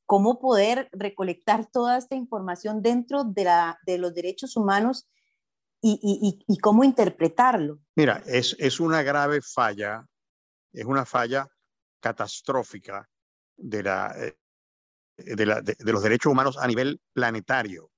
¿Cómo 0.07 0.39
poder 0.39 0.89
recolectar 0.91 1.67
toda 1.67 1.99
esta 1.99 2.15
información 2.15 2.81
dentro 2.81 3.23
de, 3.23 3.99
los 3.99 4.15
derechos 4.15 4.57
humanos 4.57 5.07
y, 5.79 6.57
cómo 6.63 6.83
interpretarlo? 6.83 7.77
Mira, 7.95 8.23
es, 8.25 8.79
una 8.79 9.03
grave 9.03 9.41
falla, 9.43 10.03
es 10.73 10.85
una 10.85 11.05
falla 11.05 11.47
catastrófica 11.99 13.07
de, 13.55 14.33
eh, 15.17 15.35
los 15.81 16.01
derechos 16.01 16.31
humanos 16.31 16.57
a 16.57 16.65
nivel 16.65 16.99
planetario, 17.13 17.91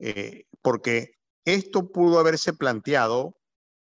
eh, 0.00 0.46
porque 0.60 1.21
esto 1.44 1.90
pudo 1.90 2.18
haberse 2.18 2.52
planteado 2.52 3.36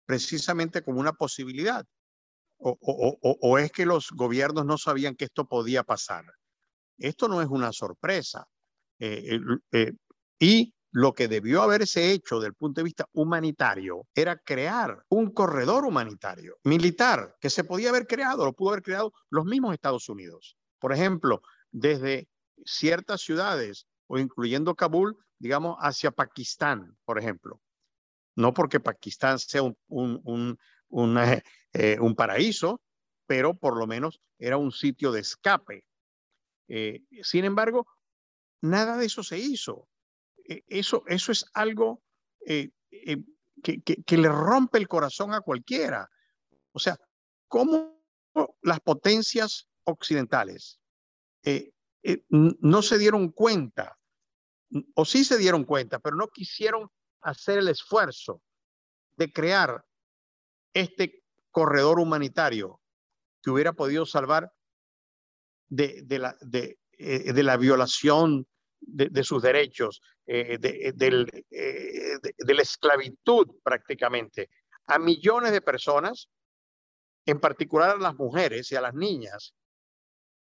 precisamente 0.05 0.83
como 0.83 0.99
una 0.99 1.13
posibilidad. 1.13 1.85
O, 2.63 3.57
es 3.57 3.71
que 3.71 3.87
los 3.87 4.11
gobiernos 4.11 4.65
no 4.65 4.77
sabían 4.77 5.15
que 5.15 5.25
esto 5.25 5.47
podía 5.47 5.83
pasar. 5.83 6.25
Esto 6.99 7.27
no 7.27 7.41
es 7.41 7.47
una 7.47 7.71
sorpresa. 7.71 8.45
Eh, 8.99 9.39
eh, 9.71 9.93
y 10.39 10.73
lo 10.91 11.13
que 11.13 11.27
debió 11.27 11.63
haberse 11.63 12.11
hecho 12.11 12.35
desde 12.35 12.49
el 12.49 12.53
punto 12.53 12.81
de 12.81 12.85
vista 12.85 13.05
humanitario 13.13 14.05
era 14.13 14.37
crear 14.37 15.03
un 15.09 15.31
corredor 15.31 15.85
humanitario 15.85 16.57
militar 16.63 17.37
que 17.39 17.49
se 17.49 17.63
podía 17.63 17.89
haber 17.89 18.05
creado, 18.05 18.45
lo 18.45 18.53
pudo 18.53 18.71
haber 18.71 18.83
creado 18.83 19.13
los 19.29 19.45
mismos 19.45 19.73
Estados 19.73 20.09
Unidos. 20.09 20.57
Por 20.79 20.93
ejemplo, 20.93 21.41
desde 21.71 22.27
ciertas 22.65 23.21
ciudades 23.21 23.87
o 24.11 24.19
incluyendo 24.19 24.75
Kabul, 24.75 25.17
digamos, 25.39 25.77
hacia 25.79 26.11
Pakistán, 26.11 26.97
por 27.05 27.17
ejemplo. 27.17 27.61
No 28.35 28.53
porque 28.53 28.81
Pakistán 28.81 29.39
sea 29.39 29.61
un, 29.61 29.77
un, 29.87 30.59
un, 30.89 31.17
eh, 31.71 31.97
un 31.97 32.13
paraíso, 32.13 32.81
pero 33.25 33.53
por 33.53 33.77
lo 33.77 33.87
menos 33.87 34.19
era 34.37 34.57
un 34.57 34.73
sitio 34.73 35.13
de 35.13 35.21
escape. 35.21 35.85
Eh, 36.67 37.03
sin 37.23 37.45
embargo, 37.45 37.87
nada 38.59 38.97
de 38.97 39.05
eso 39.05 39.23
se 39.23 39.39
hizo. 39.39 39.87
Eh, 40.45 40.63
eso, 40.67 41.03
eso 41.07 41.31
es 41.31 41.45
algo 41.53 42.03
que, 42.45 42.73
que, 43.63 43.81
que, 43.81 44.17
le 44.17 44.27
rompe 44.27 44.77
el 44.77 44.89
corazón 44.89 45.33
a 45.33 45.39
cualquiera. 45.39 46.09
O 46.73 46.79
sea, 46.79 46.97
¿cómo 47.47 48.03
las 48.61 48.81
potencias 48.81 49.69
occidentales 49.85 50.81
no 52.29 52.81
se 52.81 52.97
dieron 52.97 53.29
cuenta, 53.29 53.97
o 54.95 55.05
sí 55.05 55.23
se 55.23 55.37
dieron 55.37 55.65
cuenta, 55.65 55.99
pero 55.99 56.15
no 56.15 56.27
quisieron 56.27 56.89
hacer 57.21 57.59
el 57.59 57.67
esfuerzo 57.67 58.41
de 59.17 59.31
crear 59.31 59.83
este 60.73 61.23
corredor 61.51 61.99
humanitario 61.99 62.79
que 63.41 63.49
hubiera 63.49 63.73
podido 63.73 64.05
salvar 64.05 64.51
de, 65.69 66.01
de, 66.03 66.19
la, 66.19 66.37
de, 66.41 66.79
de 66.97 67.43
la 67.43 67.57
violación 67.57 68.47
de, 68.81 69.23
sus 69.23 69.41
derechos, 69.41 70.01
eh, 70.25 70.57
de, 70.59 70.93
del, 70.95 71.45
eh, 71.51 72.17
de, 72.21 72.53
la 72.53 72.61
esclavitud 72.61 73.47
prácticamente, 73.63 74.49
a 74.87 74.99
millones 74.99 75.51
de 75.51 75.61
personas, 75.61 76.29
en 77.25 77.39
particular 77.39 77.91
a 77.91 77.99
las 77.99 78.15
mujeres 78.15 78.71
y 78.71 78.75
a 78.75 78.81
las 78.81 78.93
niñas. 78.93 79.53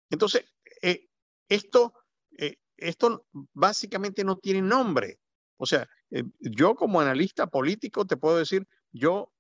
Entonces, 0.10 0.46
eh, 0.82 1.08
esto, 1.48 1.94
eh, 2.38 2.58
esto 2.78 3.26
básicamente 3.54 4.24
no 4.24 4.38
tiene 4.38 4.62
nombre. 4.62 5.20
O 5.58 5.66
sea, 5.66 5.88
eh, 6.12 6.24
yo 6.40 6.76
como 6.76 7.02
analista 7.02 7.48
político 7.48 8.06
te 8.06 8.18
puedo 8.18 8.38
decir, 8.38 8.68
yo 8.92 9.32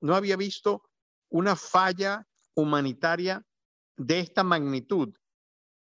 no 0.00 0.14
había 0.14 0.36
visto 0.36 0.82
una 1.28 1.56
falla 1.56 2.26
humanitaria 2.54 3.42
de 3.96 4.20
esta 4.20 4.42
magnitud 4.42 5.14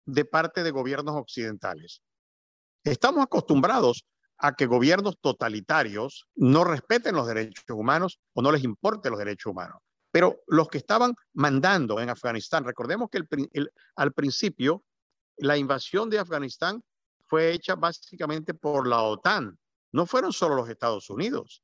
de 0.05 0.25
parte 0.25 0.63
de 0.63 0.71
gobiernos 0.71 1.15
occidentales. 1.15 2.01
Estamos 2.83 3.23
acostumbrados 3.23 4.05
a 4.37 4.55
que 4.55 4.65
gobiernos 4.65 5.17
totalitarios 5.19 6.27
no 6.35 6.63
respeten 6.63 7.15
los 7.15 7.27
derechos 7.27 7.63
humanos 7.69 8.19
o 8.33 8.41
no 8.41 8.51
les 8.51 8.63
importen 8.63 9.11
los 9.11 9.19
derechos 9.19 9.51
humanos. 9.51 9.79
Pero 10.11 10.37
los 10.47 10.69
que 10.69 10.77
estaban 10.77 11.13
mandando 11.33 11.99
en 11.99 12.09
Afganistán, 12.09 12.63
recordemos 12.63 13.09
que 13.09 13.21
al 13.95 14.13
principio 14.13 14.83
la 15.38 15.58
invasión 15.58 16.10
de 16.10 16.20
Afganistán 16.20 16.84
fue 17.25 17.51
hecha 17.51 17.75
básicamente 17.75 18.53
por 18.53 18.88
la 18.88 19.01
OTAN, 19.03 19.58
no 19.91 20.06
fueron 20.06 20.34
solo 20.34 20.56
los 20.56 20.70
Estados 20.70 21.10
Unidos. 21.10 21.63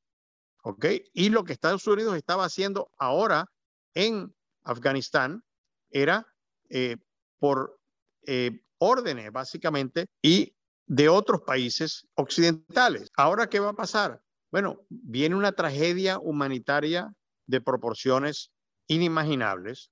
¿Ok? 0.62 0.86
Y 1.12 1.28
lo 1.28 1.44
que 1.44 1.52
Estados 1.52 1.86
Unidos 1.86 2.16
estaba 2.16 2.44
haciendo 2.44 2.90
ahora 2.98 3.50
en 3.92 4.34
Afganistán 4.62 5.44
era 5.90 6.26
eh, 6.70 6.96
por 7.38 7.78
eh, 8.26 8.62
órdenes, 8.78 9.30
básicamente, 9.30 10.06
y 10.22 10.56
de 10.86 11.08
otros 11.08 11.42
países 11.42 12.06
occidentales. 12.14 13.10
Ahora, 13.16 13.48
¿qué 13.48 13.60
va 13.60 13.70
a 13.70 13.74
pasar? 13.74 14.22
Bueno, 14.50 14.80
viene 14.88 15.34
una 15.34 15.52
tragedia 15.52 16.18
humanitaria 16.18 17.12
de 17.46 17.60
proporciones 17.60 18.50
inimaginables, 18.86 19.90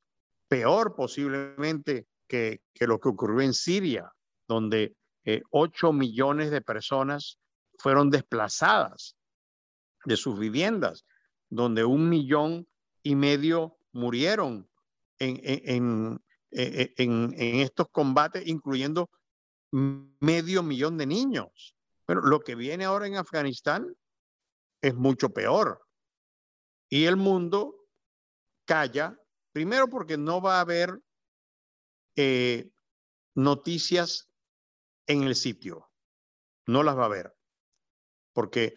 peor 0.49 0.95
posiblemente 0.95 2.07
que, 2.33 2.87
lo 2.87 2.99
que 2.99 3.11
ocurrió 3.11 3.43
en 3.43 3.53
Siria, 3.53 4.11
donde 4.49 4.97
eh, 5.25 5.43
8 5.51 5.93
millones 5.93 6.51
de 6.51 6.62
personas 6.62 7.39
fueron 7.79 8.09
desplazadas 8.09 9.17
de 10.07 10.17
sus 10.17 10.39
viviendas, 10.39 11.05
donde 11.51 11.85
un 11.85 12.09
millón 12.09 12.67
y 13.03 13.15
medio 13.15 13.77
murieron 13.93 14.69
en, 15.19 15.41
en, 15.45 16.25
en, 16.51 17.35
en 17.37 17.61
estos 17.61 17.89
combates, 17.91 18.47
incluyendo 18.47 19.11
medio 19.71 20.62
millón 20.62 20.97
de 20.97 21.07
niños. 21.07 21.77
Pero 22.07 22.23
lo 22.23 22.41
que 22.41 22.55
viene 22.55 22.87
ahora 22.87 23.07
en 23.07 23.17
Afganistán 23.17 23.95
es 24.81 24.95
mucho 24.95 25.31
peor. 25.31 25.83
Y 26.89 27.05
el 27.05 27.17
mundo 27.17 27.75
calla, 28.65 29.19
primero 29.53 29.89
porque 29.89 30.17
no 30.17 30.41
va 30.41 30.57
a 30.57 30.61
haber 30.61 30.99
eh, 32.16 32.71
noticias 33.35 34.31
en 35.07 35.25
el 35.25 35.35
sitio, 35.35 35.90
no 36.66 36.83
las 36.83 36.97
va 36.97 37.02
a 37.02 37.07
haber. 37.07 37.35
Porque 38.33 38.75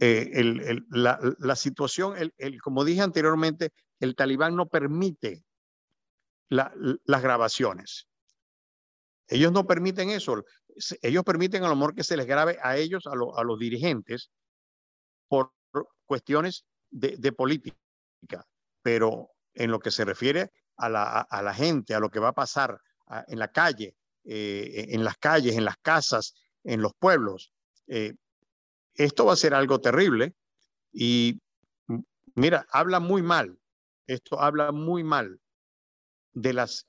eh, 0.00 0.80
la, 0.90 1.56
situación, 1.56 2.32
el, 2.36 2.60
como 2.60 2.84
dije 2.84 3.00
anteriormente, 3.00 3.72
el 3.98 4.14
talibán 4.14 4.56
no 4.56 4.68
permite 4.68 5.44
la, 6.48 6.72
las 7.04 7.22
grabaciones. 7.22 8.08
Ellos 9.28 9.52
no 9.52 9.66
permiten 9.66 10.10
eso. 10.10 10.44
Ellos 11.02 11.24
permiten 11.24 11.62
a 11.62 11.68
lo 11.68 11.76
mejor 11.76 11.94
que 11.94 12.04
se 12.04 12.16
les 12.16 12.26
grabe 12.26 12.58
a 12.62 12.76
ellos, 12.76 13.06
a, 13.06 13.14
lo, 13.14 13.38
a 13.38 13.44
los 13.44 13.58
dirigentes, 13.58 14.30
por 15.28 15.52
cuestiones 16.04 16.66
de, 16.90 17.32
política. 17.32 17.78
Pero 18.82 19.30
en 19.54 19.70
lo 19.70 19.78
que 19.78 19.92
se 19.92 20.04
refiere 20.04 20.50
a 20.80 21.42
la, 21.42 21.54
gente, 21.54 21.94
a 21.94 22.00
lo 22.00 22.10
que 22.10 22.20
va 22.20 22.28
a 22.28 22.34
pasar 22.34 22.80
en 23.28 23.38
la 23.38 23.48
calle, 23.48 23.96
eh, 24.24 24.86
en 24.90 25.04
las 25.04 25.16
calles, 25.18 25.56
en 25.56 25.64
las 25.64 25.76
casas, 25.78 26.34
en 26.64 26.82
los 26.82 26.92
pueblos, 26.94 27.52
eh, 27.86 28.14
esto 28.94 29.26
va 29.26 29.32
a 29.32 29.36
ser 29.36 29.54
algo 29.54 29.80
terrible. 29.80 30.34
Y 30.92 31.40
mira, 32.34 32.66
habla 32.70 33.00
muy 33.00 33.22
mal, 33.22 33.58
esto 34.06 34.40
habla 34.40 34.72
muy 34.72 35.04
mal 35.04 35.40
de 36.32 36.52
las 36.52 36.86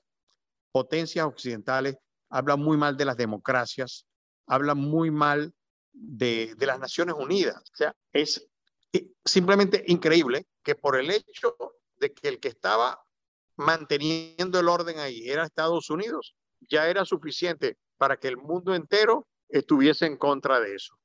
potencias 0.72 1.26
occidentales 1.26 1.96
habla 2.32 2.56
muy 2.56 2.76
mal 2.76 2.96
de 2.96 3.04
las 3.04 3.16
democracias, 3.16 4.06
habla 4.46 4.74
muy 4.74 5.10
mal 5.10 5.54
de, 5.92 6.54
de 6.56 6.66
las 6.66 6.80
Naciones 6.80 7.14
Unidas. 7.16 7.62
O 7.72 7.76
sea, 7.76 7.94
es 8.12 8.48
simplemente 9.24 9.84
increíble 9.86 10.46
que 10.62 10.74
por 10.74 10.98
el 10.98 11.10
hecho 11.10 11.54
de 11.96 12.12
que 12.12 12.28
el 12.28 12.40
que 12.40 12.48
estaba 12.48 13.00
manteniendo 13.56 14.58
el 14.60 14.68
orden 14.68 14.98
ahí 14.98 15.28
era 15.28 15.44
Estados 15.44 15.90
Unidos, 15.90 16.34
ya 16.68 16.88
era 16.88 17.04
suficiente 17.04 17.78
para 17.96 18.16
que 18.16 18.28
el 18.28 18.36
mundo 18.36 18.74
entero 18.74 19.26
estuviese 19.48 20.06
en 20.06 20.16
contra 20.16 20.60
de 20.60 20.74
eso. 20.74 20.96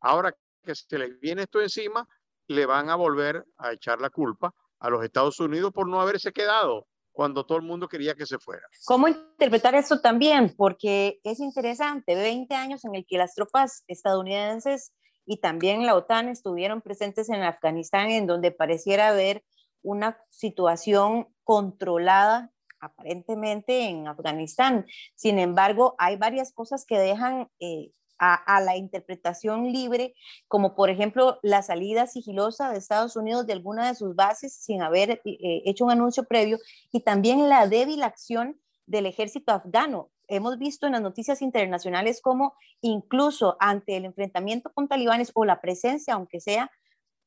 Ahora 0.00 0.34
que 0.62 0.74
se 0.74 0.98
les 0.98 1.18
viene 1.20 1.42
esto 1.42 1.60
encima, 1.60 2.06
le 2.46 2.66
van 2.66 2.90
a 2.90 2.96
volver 2.96 3.44
a 3.56 3.72
echar 3.72 4.00
la 4.00 4.10
culpa 4.10 4.54
a 4.78 4.90
los 4.90 5.04
Estados 5.04 5.38
Unidos 5.40 5.72
por 5.72 5.88
no 5.88 6.00
haberse 6.00 6.32
quedado 6.32 6.86
cuando 7.12 7.44
todo 7.44 7.58
el 7.58 7.64
mundo 7.64 7.88
quería 7.88 8.14
que 8.14 8.26
se 8.26 8.38
fuera. 8.38 8.62
¿Cómo 8.84 9.08
interpretar 9.08 9.74
esto 9.74 10.00
también? 10.00 10.54
Porque 10.56 11.18
es 11.24 11.40
interesante, 11.40 12.14
20 12.14 12.54
años 12.54 12.84
en 12.84 12.94
el 12.94 13.04
que 13.06 13.18
las 13.18 13.34
tropas 13.34 13.82
estadounidenses 13.88 14.92
y 15.26 15.38
también 15.38 15.84
la 15.84 15.96
OTAN 15.96 16.28
estuvieron 16.28 16.80
presentes 16.80 17.28
en 17.28 17.42
Afganistán, 17.42 18.10
en 18.10 18.26
donde 18.26 18.52
pareciera 18.52 19.08
haber 19.08 19.42
una 19.82 20.16
situación 20.30 21.26
controlada 21.48 22.52
aparentemente 22.78 23.88
en 23.88 24.06
Afganistán. 24.06 24.84
Sin 25.14 25.38
embargo, 25.38 25.94
hay 25.96 26.16
varias 26.16 26.52
cosas 26.52 26.84
que 26.84 26.98
dejan 26.98 27.48
eh, 27.58 27.90
a, 28.18 28.60
la 28.60 28.76
interpretación 28.76 29.72
libre, 29.72 30.14
como 30.46 30.74
por 30.74 30.90
ejemplo 30.90 31.38
la 31.42 31.62
salida 31.62 32.06
sigilosa 32.06 32.70
de 32.70 32.76
Estados 32.76 33.16
Unidos 33.16 33.46
de 33.46 33.54
alguna 33.54 33.88
de 33.88 33.94
sus 33.94 34.14
bases 34.14 34.52
sin 34.52 34.82
haber 34.82 35.22
eh, 35.24 35.62
hecho 35.64 35.86
un 35.86 35.90
anuncio 35.90 36.24
previo, 36.24 36.58
y 36.92 37.00
también 37.00 37.48
la 37.48 37.66
débil 37.66 38.02
acción 38.02 38.60
del 38.84 39.06
ejército 39.06 39.52
afgano. 39.52 40.10
Hemos 40.26 40.58
visto 40.58 40.84
en 40.84 40.92
las 40.92 41.00
noticias 41.00 41.40
internacionales 41.40 42.20
cómo 42.20 42.56
incluso 42.82 43.56
ante 43.58 43.96
el 43.96 44.04
enfrentamiento 44.04 44.70
con 44.74 44.86
talibanes 44.86 45.30
o 45.32 45.46
la 45.46 45.62
presencia, 45.62 46.12
aunque 46.12 46.40
sea, 46.40 46.70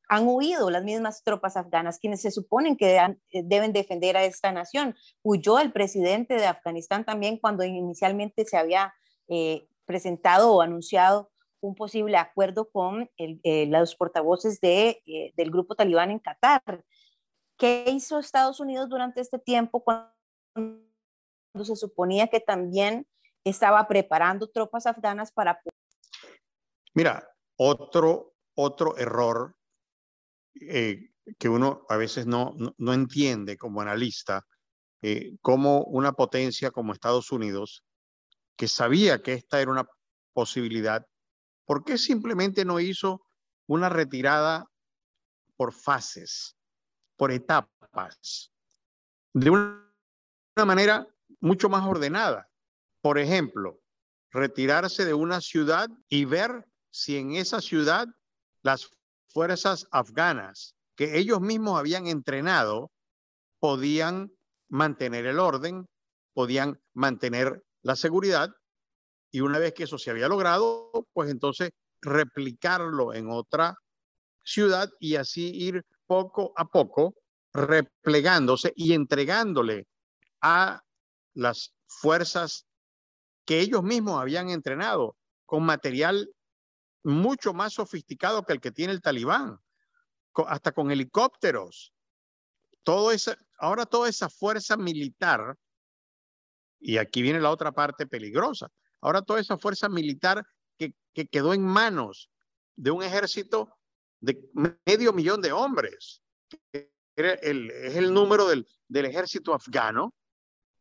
han 0.08 0.26
huido 0.26 0.70
las 0.70 0.84
mismas 0.84 1.22
tropas 1.24 1.56
afganas, 1.56 1.98
quienes 1.98 2.20
se 2.22 2.30
suponen 2.30 2.76
que 2.76 2.96
eh, 2.96 3.42
deben 3.44 3.72
defender 3.72 4.16
a 4.16 4.24
esta 4.24 4.52
nación. 4.52 4.94
Huyó 5.22 5.58
el 5.58 5.72
presidente 5.72 6.34
de 6.34 6.46
Afganistán 6.46 7.04
también 7.04 7.38
cuando 7.38 7.64
inicialmente 7.64 8.44
se 8.44 8.56
había 8.56 8.94
presentado 9.86 10.52
o 10.52 10.60
anunciado 10.60 11.32
un 11.62 11.74
posible 11.74 12.16
acuerdo 12.16 12.68
con 12.70 13.08
eh, 13.16 13.66
los 13.66 13.94
portavoces 13.94 14.60
de, 14.60 15.02
eh, 15.06 15.32
del 15.36 15.50
grupo 15.50 15.74
talibán 15.74 16.10
en 16.10 16.18
Qatar. 16.18 16.84
¿Qué 17.56 17.84
hizo 17.88 18.18
Estados 18.18 18.58
Unidos 18.58 18.88
durante 18.88 19.20
este 19.20 19.38
tiempo 19.38 19.84
cuando 19.84 20.84
se 21.62 21.76
suponía 21.76 22.26
que 22.26 22.40
también 22.40 23.06
estaba 23.44 23.86
preparando 23.86 24.50
tropas 24.50 24.86
afganas 24.86 25.30
para... 25.30 25.60
Mira, 26.94 27.28
otro, 27.56 28.34
otro 28.54 28.96
error 28.98 29.56
eh, 30.54 31.10
que 31.38 31.48
uno 31.48 31.84
a 31.88 31.96
veces 31.96 32.26
no, 32.26 32.54
no, 32.78 32.92
entiende 32.92 33.56
como 33.56 33.80
analista, 33.80 34.46
como 35.40 35.82
una 35.82 36.12
potencia 36.12 36.70
como 36.70 36.92
Estados 36.92 37.32
Unidos 37.32 37.84
que 38.56 38.68
sabía 38.68 39.22
que 39.22 39.32
esta 39.32 39.60
era 39.60 39.70
una 39.70 39.88
posibilidad, 40.32 41.06
¿por 41.64 41.84
qué 41.84 41.98
simplemente 41.98 42.64
no 42.64 42.80
hizo 42.80 43.26
una 43.66 43.88
retirada 43.88 44.70
por 45.56 45.72
fases, 45.72 46.56
por 47.16 47.32
etapas, 47.32 48.52
de 49.32 49.50
una 49.50 49.84
manera 50.64 51.06
mucho 51.40 51.68
más 51.68 51.86
ordenada? 51.86 52.48
Por 53.00 53.18
ejemplo, 53.18 53.80
retirarse 54.30 55.04
de 55.04 55.14
una 55.14 55.40
ciudad 55.40 55.88
y 56.08 56.24
ver 56.24 56.66
si 56.90 57.16
en 57.16 57.34
esa 57.34 57.60
ciudad 57.60 58.06
las 58.62 58.88
fuerzas 59.32 59.86
afganas 59.90 60.74
que 60.96 61.18
ellos 61.18 61.40
mismos 61.40 61.78
habían 61.78 62.06
entrenado 62.06 62.90
podían 63.58 64.30
mantener 64.68 65.26
el 65.26 65.38
orden, 65.38 65.86
podían 66.34 66.80
mantener 66.92 67.62
la 67.82 67.96
seguridad 67.96 68.50
y 69.30 69.40
una 69.40 69.58
vez 69.58 69.72
que 69.72 69.84
eso 69.84 69.98
se 69.98 70.10
había 70.10 70.28
logrado, 70.28 70.90
pues 71.12 71.30
entonces 71.30 71.70
replicarlo 72.00 73.14
en 73.14 73.30
otra 73.30 73.76
ciudad 74.44 74.90
y 74.98 75.16
así 75.16 75.50
ir 75.54 75.84
poco 76.06 76.52
a 76.56 76.66
poco 76.66 77.14
replegándose 77.52 78.72
y 78.76 78.92
entregándole 78.92 79.86
a 80.40 80.82
las 81.34 81.72
fuerzas 81.86 82.66
que 83.46 83.60
ellos 83.60 83.82
mismos 83.82 84.20
habían 84.20 84.50
entrenado 84.50 85.16
con 85.46 85.64
material 85.64 86.28
mucho 87.04 87.52
más 87.52 87.74
sofisticado 87.74 88.44
que 88.44 88.52
el 88.52 88.60
que 88.60 88.70
tiene 88.70 88.92
el 88.92 89.02
talibán, 89.02 89.58
hasta 90.46 90.72
con 90.72 90.90
helicópteros. 90.90 91.92
Todo 92.82 93.12
esa, 93.12 93.36
ahora 93.58 93.86
toda 93.86 94.08
esa 94.08 94.28
fuerza 94.28 94.76
militar 94.76 95.56
y 96.82 96.98
aquí 96.98 97.22
viene 97.22 97.40
la 97.40 97.50
otra 97.50 97.72
parte 97.72 98.06
peligrosa. 98.06 98.70
Ahora 99.00 99.22
toda 99.22 99.40
esa 99.40 99.56
fuerza 99.56 99.88
militar 99.88 100.44
que, 100.76 100.94
quedó 101.30 101.54
en 101.54 101.64
manos 101.64 102.30
de 102.74 102.90
un 102.90 103.02
ejército 103.02 103.68
de 104.20 104.38
medio 104.86 105.12
millón 105.12 105.40
de 105.40 105.52
hombres, 105.52 106.22
es 106.72 106.86
el 107.96 108.12
número 108.12 108.48
del, 108.48 108.66
ejército 108.88 109.54
afgano, 109.54 110.14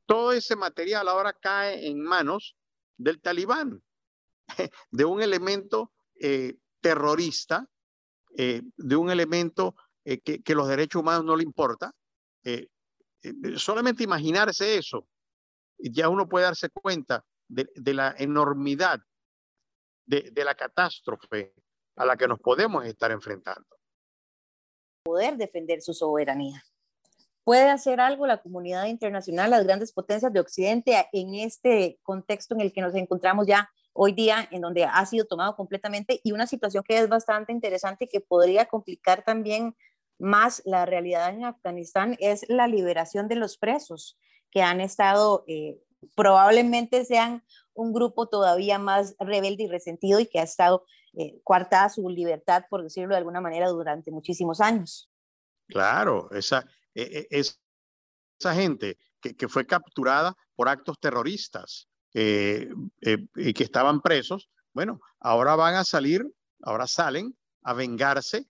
todo 0.05 0.31
ese 0.31 0.55
material 0.55 1.07
ahora 1.07 1.33
cae 1.33 1.87
en 1.87 2.01
manos 2.01 2.55
del 2.97 3.21
talibán, 3.21 3.83
de 4.91 5.05
un 5.05 5.21
elemento 5.21 5.91
eh, 6.23 6.55
terrorista, 6.79 7.67
eh, 8.37 8.61
de 8.77 8.95
un 8.95 9.09
elemento 9.09 9.75
eh, 10.05 10.19
que, 10.19 10.53
los 10.53 10.67
derechos 10.67 11.01
humanos 11.01 11.25
no 11.25 11.35
le 11.35 11.43
importa. 11.43 11.91
solamente 13.57 14.03
imaginarse 14.03 14.77
eso, 14.77 15.07
ya 15.79 16.09
uno 16.09 16.29
puede 16.29 16.45
darse 16.45 16.69
cuenta 16.69 17.25
de, 17.47 17.93
la 17.93 18.13
enormidad 18.19 18.99
de, 20.05 20.31
la 20.43 20.53
catástrofe 20.53 21.55
a 21.95 22.05
la 22.05 22.15
que 22.15 22.27
nos 22.27 22.39
podemos 22.39 22.85
estar 22.85 23.11
enfrentando. 23.11 23.67
Poder 25.03 25.37
defender 25.37 25.81
su 25.81 25.95
soberanía. 25.95 26.63
¿Puede 27.43 27.69
hacer 27.69 27.99
algo 27.99 28.27
la 28.27 28.41
comunidad 28.43 28.85
internacional, 28.85 29.49
las 29.49 29.63
grandes 29.65 29.91
potencias 29.91 30.31
de 30.31 30.39
Occidente 30.39 31.03
en 31.13 31.33
este 31.33 31.99
contexto 32.03 32.53
en 32.53 32.61
el 32.61 32.71
que 32.71 32.81
nos 32.81 32.93
encontramos 32.93 33.47
ya 33.47 33.71
hoy 33.93 34.13
día, 34.13 34.47
en 34.51 34.61
donde 34.61 34.85
ha 34.85 35.05
sido 35.05 35.25
tomado 35.25 35.55
completamente 35.55 36.21
y 36.23 36.31
una 36.31 36.47
situación 36.47 36.83
que 36.87 36.97
es 36.97 37.09
bastante 37.09 37.51
interesante 37.51 38.05
y 38.05 38.07
que 38.07 38.21
podría 38.21 38.65
complicar 38.65 39.23
también 39.23 39.75
más 40.17 40.61
la 40.65 40.85
realidad 40.85 41.29
en 41.29 41.45
Afganistán 41.45 42.15
es 42.19 42.45
la 42.47 42.67
liberación 42.67 43.27
de 43.27 43.35
los 43.35 43.57
presos 43.57 44.17
que 44.51 44.61
han 44.61 44.79
estado, 44.81 45.43
eh, 45.47 45.81
probablemente 46.15 47.05
sean 47.05 47.43
un 47.73 47.93
grupo 47.93 48.27
todavía 48.27 48.77
más 48.77 49.15
rebelde 49.19 49.63
y 49.63 49.67
resentido 49.67 50.19
y 50.19 50.27
que 50.27 50.39
ha 50.39 50.43
estado 50.43 50.85
eh, 51.13 51.41
coartada 51.43 51.89
su 51.89 52.07
libertad, 52.09 52.65
por 52.69 52.83
decirlo 52.83 53.09
de 53.09 53.17
alguna 53.17 53.41
manera, 53.41 53.69
durante 53.69 54.11
muchísimos 54.11 54.61
años. 54.61 55.09
Claro, 55.67 56.29
esa, 56.31 56.65
e, 56.93 57.27
e, 57.29 57.39
esa 57.39 58.53
gente 58.53 58.97
que, 59.21 59.35
que, 59.35 59.47
fue 59.47 59.65
capturada 59.65 60.35
por 60.55 60.69
actos 60.69 60.99
terroristas 60.99 61.87
eh, 62.13 62.69
y 63.35 63.53
que 63.53 63.63
estaban 63.63 64.01
presos, 64.01 64.49
bueno, 64.73 64.99
ahora 65.19 65.55
van 65.55 65.75
a 65.75 65.83
salir, 65.83 66.25
ahora 66.61 66.87
salen 66.87 67.35
a 67.63 67.73
vengarse 67.73 68.47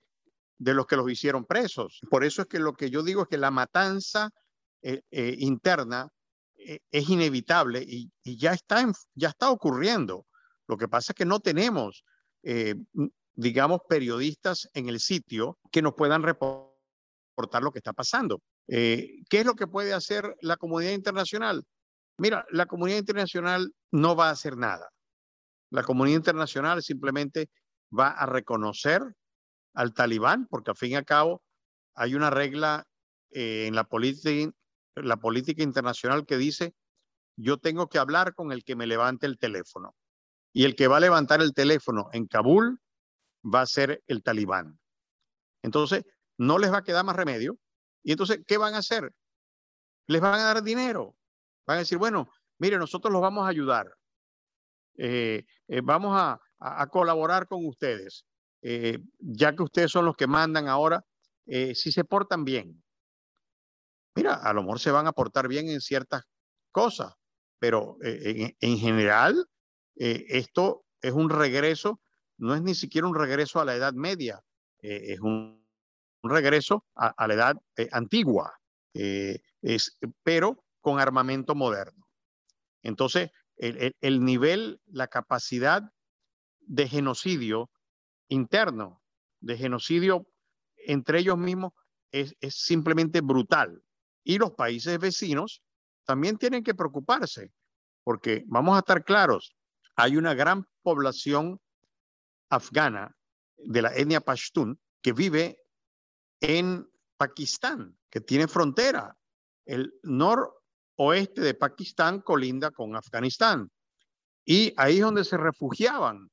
de 0.57 0.73
los 0.73 0.85
que 0.85 0.95
los 0.95 1.09
hicieron 1.11 1.45
presos. 1.45 1.99
Por 2.09 2.23
eso 2.23 2.43
es 2.43 2.47
que 2.47 2.59
lo 2.59 2.73
que 2.73 2.89
yo 2.89 3.01
digo 3.01 3.23
es 3.23 3.27
que 3.27 3.37
la 3.37 3.49
matanza 3.49 4.29
eh, 4.83 5.01
eh, 5.11 5.35
interna 5.39 6.09
eh, 6.55 6.79
es 6.91 7.09
inevitable 7.09 7.83
y, 7.85 8.11
ya, 8.23 8.53
está 8.53 8.85
ya 9.15 9.29
está 9.29 9.49
ocurriendo. 9.49 10.27
Lo 10.67 10.77
que 10.77 10.87
pasa 10.87 11.11
es 11.11 11.15
que 11.15 11.25
no 11.25 11.39
tenemos, 11.39 12.05
digamos, 13.33 13.81
periodistas 13.89 14.69
en 14.73 14.87
el 14.87 14.99
sitio 14.99 15.57
que 15.71 15.81
nos 15.81 15.95
puedan 15.95 16.23
reportar 16.23 17.61
lo 17.61 17.71
que 17.71 17.79
está 17.79 17.91
pasando. 17.91 18.41
¿Qué 18.67 19.23
es 19.29 19.45
lo 19.45 19.55
que 19.55 19.67
puede 19.67 19.93
hacer 19.93 20.37
la 20.39 20.55
comunidad 20.55 20.93
internacional? 20.93 21.65
Mira, 22.17 22.45
la 22.49 22.65
comunidad 22.65 22.99
internacional 22.99 23.73
no 23.91 24.15
va 24.15 24.29
a 24.29 24.31
hacer 24.31 24.57
nada. 24.57 24.89
La 25.71 25.83
comunidad 25.83 26.17
internacional 26.17 26.83
simplemente 26.83 27.49
va 27.97 28.09
a 28.09 28.25
reconocer 28.25 29.01
al 29.73 29.93
talibán, 29.93 30.47
porque 30.47 30.71
al 30.71 30.77
fin 30.77 30.91
y 30.91 30.95
al 30.95 31.05
cabo 31.05 31.41
hay 31.95 32.15
una 32.15 32.29
regla 32.29 32.85
en 33.29 33.75
la 33.75 33.87
la 34.95 35.17
política 35.17 35.63
internacional 35.63 36.25
que 36.25 36.37
dice, 36.37 36.75
yo 37.37 37.57
tengo 37.57 37.87
que 37.87 37.97
hablar 37.97 38.33
con 38.35 38.51
el 38.51 38.63
que 38.63 38.75
me 38.75 38.87
levante 38.87 39.25
el 39.25 39.37
teléfono. 39.37 39.95
Y 40.53 40.65
el 40.65 40.75
que 40.75 40.87
va 40.87 40.97
a 40.97 41.01
levantar 41.01 41.41
el 41.41 41.53
teléfono 41.53 42.09
en 42.11 42.27
Kabul 42.27 42.79
va 43.43 43.61
a 43.61 43.65
ser 43.65 44.03
el 44.07 44.21
talibán. 44.21 44.79
Entonces, 45.63 46.03
no 46.37 46.57
les 46.57 46.71
va 46.71 46.79
a 46.79 46.83
quedar 46.83 47.05
más 47.05 47.15
remedio. 47.15 47.57
Y 48.03 48.11
entonces, 48.11 48.41
¿qué 48.45 48.57
van 48.57 48.73
a 48.73 48.79
hacer? 48.79 49.13
Les 50.07 50.21
van 50.21 50.33
a 50.33 50.43
dar 50.43 50.63
dinero. 50.63 51.15
Van 51.65 51.77
a 51.77 51.79
decir, 51.79 51.97
bueno, 51.97 52.29
mire, 52.59 52.77
nosotros 52.77 53.11
los 53.11 53.21
vamos 53.21 53.45
a 53.45 53.49
ayudar. 53.49 53.93
Eh, 54.97 55.45
eh, 55.67 55.81
vamos 55.83 56.15
a, 56.17 56.39
colaborar 56.91 57.47
con 57.47 57.65
ustedes. 57.65 58.25
Eh, 58.61 58.99
ya 59.17 59.55
que 59.55 59.63
ustedes 59.63 59.91
son 59.91 60.05
los 60.05 60.15
que 60.15 60.27
mandan 60.27 60.67
ahora, 60.67 61.03
si 61.45 61.91
se 61.91 62.03
portan 62.05 62.45
bien, 62.45 62.81
mira, 64.15 64.35
a 64.35 64.53
lo 64.53 64.61
mejor 64.61 64.79
se 64.79 64.91
van 64.91 65.07
a 65.07 65.11
portar 65.11 65.47
bien 65.47 65.69
en 65.69 65.81
ciertas 65.81 66.23
cosas, 66.71 67.13
pero 67.59 67.97
eh, 68.03 68.55
en, 68.59 68.77
general 68.77 69.45
eh, 69.95 70.25
esto 70.29 70.85
es 71.01 71.11
un 71.11 71.29
regreso, 71.29 71.99
no 72.37 72.55
es 72.55 72.61
ni 72.61 72.75
siquiera 72.75 73.07
un 73.07 73.15
regreso 73.15 73.59
a 73.59 73.65
la 73.65 73.75
edad 73.75 73.93
media, 73.93 74.41
eh, 74.81 75.13
es 75.13 75.19
un, 75.19 75.61
regreso 76.23 76.85
a, 76.95 77.27
la 77.27 77.33
edad 77.33 77.57
antigua, 77.91 78.53
es, 78.93 79.97
pero 80.21 80.63
con 80.81 80.99
armamento 80.99 81.55
moderno. 81.55 82.07
Entonces, 82.83 83.29
el, 83.57 84.25
nivel, 84.25 84.81
la 84.87 85.07
capacidad 85.07 85.83
de 86.61 86.87
genocidio 86.87 87.69
interno, 88.27 89.01
de 89.39 89.57
genocidio 89.57 90.27
entre 90.77 91.19
ellos 91.19 91.37
mismos, 91.37 91.73
es, 92.11 92.35
es 92.39 92.55
simplemente 92.55 93.21
brutal. 93.21 93.83
Y 94.23 94.37
los 94.37 94.51
países 94.51 94.99
vecinos 94.99 95.61
también 96.05 96.37
tienen 96.37 96.63
que 96.63 96.73
preocuparse, 96.73 97.51
porque 98.03 98.43
vamos 98.47 98.75
a 98.75 98.79
estar 98.79 99.03
claros, 99.03 99.55
hay 99.95 100.17
una 100.17 100.33
gran 100.33 100.65
población 100.81 101.59
afgana 102.49 103.15
de 103.57 103.81
la 103.81 103.95
etnia 103.95 104.21
Pashtun 104.21 104.79
que 105.01 105.13
vive 105.13 105.59
en 106.39 106.87
Pakistán, 107.17 107.97
que 108.09 108.21
tiene 108.21 108.47
frontera. 108.47 109.17
El 109.65 109.93
noroeste 110.97 111.41
de 111.41 111.53
Pakistán 111.53 112.21
colinda 112.21 112.71
con 112.71 112.95
Afganistán. 112.95 113.69
Y 114.45 114.73
ahí 114.77 114.95
es 114.95 115.01
donde 115.01 115.23
se 115.23 115.37
refugiaban 115.37 116.29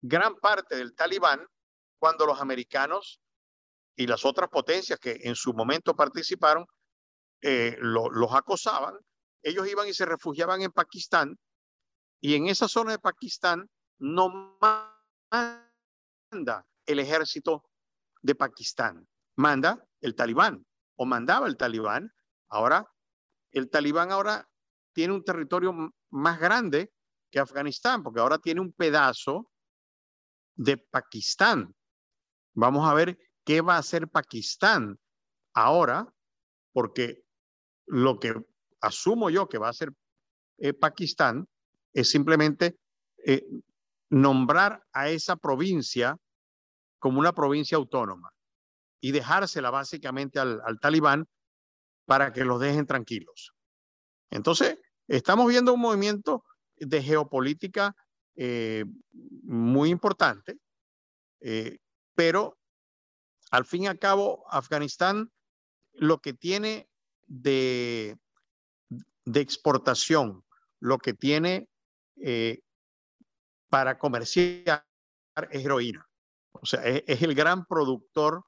gran 0.00 0.36
parte 0.36 0.76
del 0.76 0.94
talibán 0.94 1.46
cuando 1.98 2.26
los 2.26 2.40
americanos 2.40 3.20
y 3.96 4.06
las 4.06 4.24
otras 4.24 4.48
potencias 4.48 4.98
que 4.98 5.18
en 5.22 5.34
su 5.34 5.52
momento 5.52 5.94
participaron 5.94 6.66
eh, 7.40 7.76
los 7.80 8.34
acosaban. 8.34 8.96
Ellos 9.42 9.68
iban 9.68 9.88
y 9.88 9.94
se 9.94 10.06
refugiaban 10.06 10.62
en 10.62 10.70
Pakistán 10.70 11.36
y 12.20 12.36
en 12.36 12.46
esa 12.46 12.68
zona 12.68 12.92
de 12.92 12.98
Pakistán 12.98 13.68
no 13.98 14.56
manda 14.60 16.66
el 16.86 16.98
ejército 17.00 17.64
de 18.22 18.36
Pakistán, 18.36 19.08
manda 19.36 19.84
el 20.00 20.14
talibán 20.14 20.64
o 20.96 21.04
mandaba 21.04 21.48
el 21.48 21.56
talibán. 21.56 22.12
Ahora, 22.48 22.91
el 23.52 23.70
talibán 23.70 24.10
ahora 24.10 24.48
tiene 24.92 25.14
un 25.14 25.24
territorio 25.24 25.74
más 26.10 26.40
grande 26.40 26.92
que 27.30 27.38
Afganistán, 27.38 28.02
porque 28.02 28.20
ahora 28.20 28.38
tiene 28.38 28.60
un 28.60 28.72
pedazo 28.72 29.50
de 30.54 30.76
Pakistán. 30.76 31.74
Vamos 32.54 32.88
a 32.88 32.94
ver 32.94 33.18
qué 33.44 33.60
va 33.60 33.76
a 33.76 33.78
hacer 33.78 34.08
Pakistán 34.08 34.98
ahora, 35.54 36.12
porque 36.72 37.24
lo 37.86 38.18
que 38.18 38.34
asumo 38.80 39.30
yo 39.30 39.48
que 39.48 39.58
va 39.58 39.68
a 39.68 39.70
hacer 39.70 39.92
eh, 40.58 40.74
Pakistán 40.74 41.48
es 41.92 42.10
simplemente 42.10 42.78
eh, 43.24 43.46
nombrar 44.10 44.84
a 44.92 45.08
esa 45.08 45.36
provincia 45.36 46.18
como 46.98 47.18
una 47.18 47.32
provincia 47.32 47.76
autónoma 47.76 48.30
y 49.00 49.10
dejársela 49.10 49.70
básicamente 49.70 50.38
al, 50.38 50.62
talibán 50.80 51.26
para 52.12 52.30
que 52.30 52.44
los 52.44 52.60
dejen 52.60 52.86
tranquilos. 52.86 53.54
Entonces, 54.30 54.78
estamos 55.08 55.48
viendo 55.48 55.72
un 55.72 55.80
movimiento 55.80 56.44
de 56.76 57.02
geopolítica 57.02 57.96
eh, 58.36 58.84
muy 59.44 59.88
importante, 59.88 60.58
eh, 61.40 61.78
pero 62.14 62.58
al 63.50 63.64
fin 63.64 63.84
y 63.84 63.86
al 63.86 63.98
cabo, 63.98 64.44
Afganistán 64.50 65.32
lo 65.94 66.18
que 66.18 66.34
tiene 66.34 66.86
de, 67.28 68.18
de 69.24 69.40
exportación, 69.40 70.44
lo 70.80 70.98
que 70.98 71.14
tiene 71.14 71.70
eh, 72.16 72.60
para 73.70 73.98
comerciar 73.98 74.86
es 75.50 75.64
heroína. 75.64 76.06
O 76.50 76.66
sea, 76.66 76.84
es, 76.84 77.22
el 77.22 77.34
gran 77.34 77.64
productor 77.64 78.44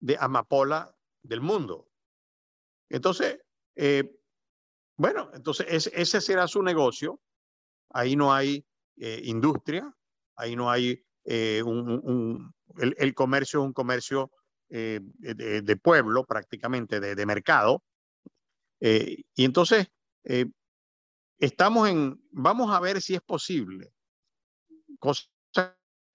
de 0.00 0.16
amapola 0.18 0.92
del 1.22 1.40
mundo. 1.40 1.89
Entonces, 2.90 3.38
eh, 3.76 4.18
bueno, 4.96 5.30
entonces 5.32 5.90
ese 5.94 6.20
será 6.20 6.46
su 6.46 6.62
negocio. 6.62 7.20
Ahí 7.88 8.16
no 8.16 8.34
hay 8.34 8.66
eh, 8.96 9.22
industria, 9.24 9.90
ahí 10.36 10.54
no 10.54 10.70
hay 10.70 11.02
un, 11.64 12.52
el, 12.76 13.14
comercio 13.14 13.60
es 13.60 13.66
un 13.66 13.72
comercio 13.72 14.30
de, 14.68 15.80
pueblo 15.82 16.24
prácticamente, 16.24 17.00
de, 17.00 17.14
de 17.14 17.26
mercado. 17.26 17.82
y 18.80 19.24
entonces, 19.36 19.88
estamos 21.40 21.88
en, 21.88 22.20
vamos 22.30 22.70
a 22.70 22.80
ver 22.80 23.00
si 23.00 23.14
es 23.14 23.22
posible, 23.22 23.92
cosa 24.98 25.26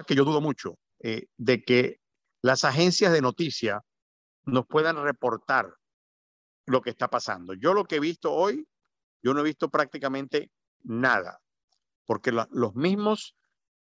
que 0.05 0.15
yo 0.15 0.23
dudo 0.23 0.41
mucho, 0.41 0.77
eh, 0.99 1.27
de 1.37 1.63
que 1.63 1.99
las 2.41 2.63
agencias 2.63 3.11
de 3.11 3.21
noticias 3.21 3.81
nos 4.43 4.65
puedan 4.67 5.01
reportar 5.03 5.73
lo 6.65 6.81
que 6.81 6.89
está 6.89 7.07
pasando. 7.07 7.53
Yo 7.53 7.73
lo 7.73 7.85
que 7.85 7.97
he 7.97 7.99
visto 7.99 8.33
hoy, 8.33 8.67
yo 9.21 9.33
no 9.33 9.41
he 9.41 9.43
visto 9.43 9.69
prácticamente 9.69 10.51
nada, 10.83 11.39
porque 12.05 12.31
los 12.31 12.75
mismos 12.75 13.35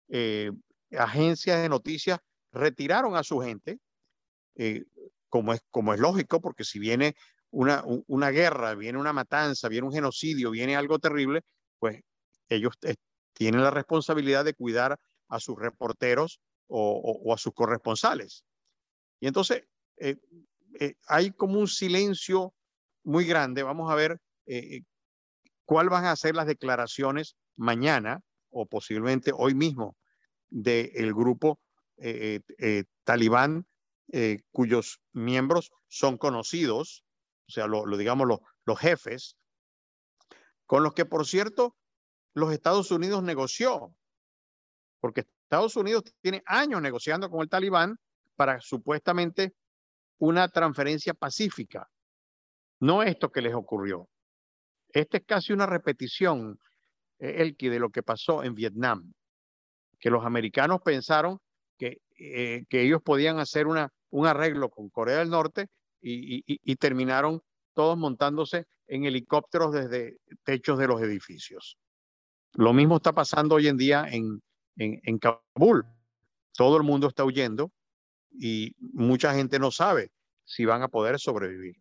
eh, 0.08 0.50
agencias 0.96 1.60
de 1.60 1.68
noticias 1.68 2.18
retiraron 2.52 3.16
a 3.16 3.22
su 3.22 3.40
gente, 3.40 3.78
eh, 4.56 4.84
como, 5.28 5.52
es, 5.52 5.60
como 5.70 5.92
es 5.92 6.00
lógico, 6.00 6.40
porque 6.40 6.64
si 6.64 6.78
viene 6.78 7.14
una, 7.50 7.84
una 8.06 8.30
guerra, 8.30 8.74
viene 8.74 8.98
una 8.98 9.12
matanza, 9.12 9.68
viene 9.68 9.86
un 9.86 9.92
genocidio, 9.92 10.50
viene 10.50 10.76
algo 10.76 10.98
terrible, 10.98 11.42
pues 11.78 12.00
ellos 12.48 12.74
eh, 12.82 12.96
tienen 13.32 13.62
la 13.62 13.70
responsabilidad 13.70 14.44
de 14.44 14.54
cuidar 14.54 14.98
a 15.28 15.40
sus 15.40 15.58
reporteros 15.58 16.40
o, 16.66 17.32
a 17.34 17.38
sus 17.38 17.52
corresponsales. 17.52 18.44
Y 19.20 19.26
entonces 19.26 19.64
hay 21.06 21.30
como 21.32 21.58
un 21.60 21.68
silencio 21.68 22.54
muy 23.04 23.24
grande. 23.24 23.62
Vamos 23.62 23.90
a 23.90 23.94
ver 23.94 24.18
cuál 25.64 25.88
van 25.88 26.06
a 26.06 26.16
ser 26.16 26.34
las 26.34 26.46
declaraciones 26.46 27.36
mañana 27.56 28.20
o 28.50 28.66
posiblemente 28.66 29.32
hoy 29.34 29.54
mismo 29.54 29.96
del 30.50 31.14
grupo 31.14 31.60
talibán 33.04 33.66
cuyos 34.52 35.00
miembros 35.12 35.70
son 35.88 36.18
conocidos 36.18 37.04
o 37.48 37.52
sea, 37.52 37.66
lo, 37.66 37.84
digamos 37.96 38.28
los 38.64 38.78
jefes, 38.78 39.36
con 40.66 40.82
los 40.82 40.94
que, 40.94 41.04
por 41.04 41.26
cierto, 41.26 41.76
los 42.32 42.52
Estados 42.52 42.90
Unidos 42.90 43.22
negoció, 43.22 43.94
porque 45.00 45.26
Estados 45.42 45.76
Unidos 45.76 46.04
tiene 46.20 46.42
años 46.46 46.80
negociando 46.80 47.30
con 47.30 47.42
el 47.42 47.48
talibán 47.48 47.98
para 48.34 48.60
supuestamente 48.60 49.54
una 50.18 50.48
transferencia 50.48 51.12
pacífica. 51.14 51.88
No 52.84 53.02
esto 53.02 53.32
que 53.32 53.40
les 53.40 53.54
ocurrió. 53.54 54.10
Este 54.90 55.16
es 55.16 55.24
casi 55.24 55.54
una 55.54 55.64
repetición, 55.64 56.58
eh, 57.18 57.36
el 57.38 57.56
de 57.56 57.78
lo 57.78 57.88
que 57.88 58.02
pasó 58.02 58.44
en 58.44 58.54
Vietnam, 58.54 59.10
que 59.98 60.10
los 60.10 60.22
americanos 60.26 60.82
pensaron 60.84 61.38
que, 61.78 62.02
eh, 62.18 62.66
ellos 62.68 63.00
podían 63.02 63.38
hacer 63.38 63.66
una, 63.68 63.88
un 64.10 64.26
arreglo 64.26 64.68
con 64.68 64.90
Corea 64.90 65.20
del 65.20 65.30
Norte 65.30 65.68
y, 66.02 66.76
terminaron 66.76 67.40
todos 67.72 67.96
montándose 67.96 68.66
en 68.86 69.06
helicópteros 69.06 69.72
desde 69.72 70.18
techos 70.44 70.78
de 70.78 70.86
los 70.86 71.00
edificios. 71.00 71.78
Lo 72.52 72.74
mismo 72.74 72.96
está 72.96 73.14
pasando 73.14 73.54
hoy 73.54 73.68
en 73.68 73.78
día 73.78 74.04
en, 74.10 74.42
en, 74.76 75.18
Kabul. 75.18 75.86
Todo 76.52 76.76
el 76.76 76.82
mundo 76.82 77.08
está 77.08 77.24
huyendo 77.24 77.72
y 78.30 78.74
mucha 78.78 79.32
gente 79.32 79.58
no 79.58 79.70
sabe 79.70 80.10
si 80.44 80.66
van 80.66 80.82
a 80.82 80.88
poder 80.88 81.18
sobrevivir. 81.18 81.76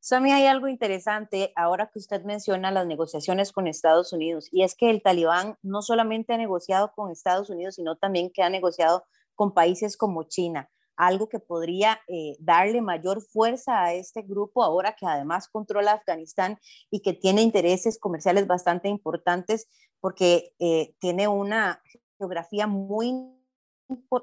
Sami, 0.00 0.32
hay 0.32 0.46
algo 0.46 0.68
interesante 0.68 1.52
ahora 1.56 1.90
que 1.92 1.98
usted 1.98 2.22
menciona 2.24 2.70
las 2.70 2.86
negociaciones 2.86 3.52
con 3.52 3.66
Estados 3.66 4.12
Unidos, 4.12 4.48
y 4.52 4.62
es 4.62 4.74
que 4.74 4.90
el 4.90 5.02
talibán 5.02 5.56
no 5.62 5.82
solamente 5.82 6.32
ha 6.32 6.38
negociado 6.38 6.92
con 6.94 7.10
Estados 7.10 7.50
Unidos, 7.50 7.74
sino 7.74 7.96
también 7.96 8.30
que 8.30 8.42
ha 8.42 8.50
negociado 8.50 9.04
con 9.34 9.52
países 9.52 9.96
como 9.96 10.24
China 10.24 10.70
algo 10.98 11.28
que 11.28 11.38
podría 11.38 12.00
eh, 12.08 12.36
darle 12.40 12.82
mayor 12.82 13.22
fuerza 13.22 13.84
a 13.84 13.94
este 13.94 14.22
grupo 14.22 14.64
ahora 14.64 14.96
que 14.98 15.06
además 15.06 15.48
controla 15.48 15.92
Afganistán 15.92 16.58
y 16.90 17.00
que 17.00 17.14
tiene 17.14 17.40
intereses 17.40 17.98
comerciales 17.98 18.48
bastante 18.48 18.88
importantes 18.88 19.68
porque 20.00 20.54
eh, 20.58 20.94
tiene 20.98 21.28
una 21.28 21.80
geografía 22.18 22.66
muy 22.66 23.14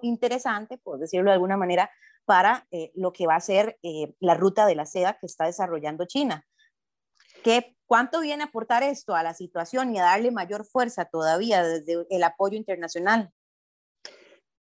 interesante, 0.01 0.77
por 0.77 0.99
decirlo 0.99 1.31
de 1.31 1.35
alguna 1.35 1.57
manera, 1.57 1.89
para 2.25 2.67
eh, 2.71 2.91
lo 2.95 3.13
que 3.13 3.27
va 3.27 3.35
a 3.35 3.41
ser 3.41 3.79
la 4.19 4.33
ruta 4.33 4.65
de 4.65 4.75
la 4.75 4.85
seda 4.85 5.17
que 5.19 5.27
está 5.27 5.45
desarrollando 5.45 6.05
China. 6.05 6.45
¿Qué, 7.43 7.75
¿Cuánto 7.85 8.21
viene 8.21 8.43
a 8.43 8.47
aportar 8.47 8.83
esto 8.83 9.15
a 9.15 9.23
la 9.23 9.33
situación 9.33 9.93
y 9.93 9.99
a 9.99 10.03
darle 10.03 10.31
mayor 10.31 10.65
fuerza 10.65 11.05
todavía 11.05 11.63
desde 11.63 12.05
el 12.09 12.23
apoyo 12.23 12.57
internacional? 12.57 13.31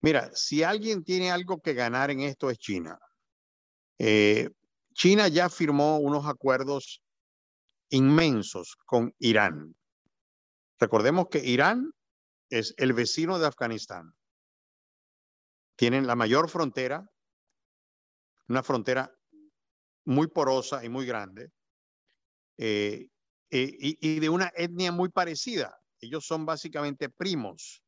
Mira, 0.00 0.30
si 0.34 0.62
alguien 0.62 1.04
tiene 1.04 1.30
algo 1.30 1.60
que 1.60 1.74
ganar 1.74 2.10
en 2.10 2.20
esto 2.20 2.48
es 2.48 2.58
China. 2.58 2.98
Eh, 3.98 4.48
China 4.94 5.28
ya 5.28 5.50
firmó 5.50 5.98
unos 5.98 6.26
acuerdos 6.26 7.02
inmensos 7.90 8.76
con 8.86 9.14
Irán. 9.18 9.74
Recordemos 10.78 11.28
que 11.28 11.44
Irán 11.44 11.92
es 12.48 12.74
el 12.78 12.92
vecino 12.92 13.38
de 13.38 13.46
Afganistán. 13.46 14.14
Tienen 15.76 16.06
la 16.06 16.14
mayor 16.14 16.48
frontera, 16.48 17.09
una 18.50 18.64
frontera 18.64 19.16
muy 20.04 20.26
porosa 20.26 20.84
y 20.84 20.88
muy 20.88 21.06
grande, 21.06 21.52
eh, 22.58 23.06
eh, 23.48 23.78
y 23.80 24.18
de 24.18 24.28
una 24.28 24.50
etnia 24.56 24.90
muy 24.90 25.08
parecida. 25.08 25.78
Ellos 26.00 26.26
son 26.26 26.44
básicamente 26.44 27.08
primos. 27.08 27.82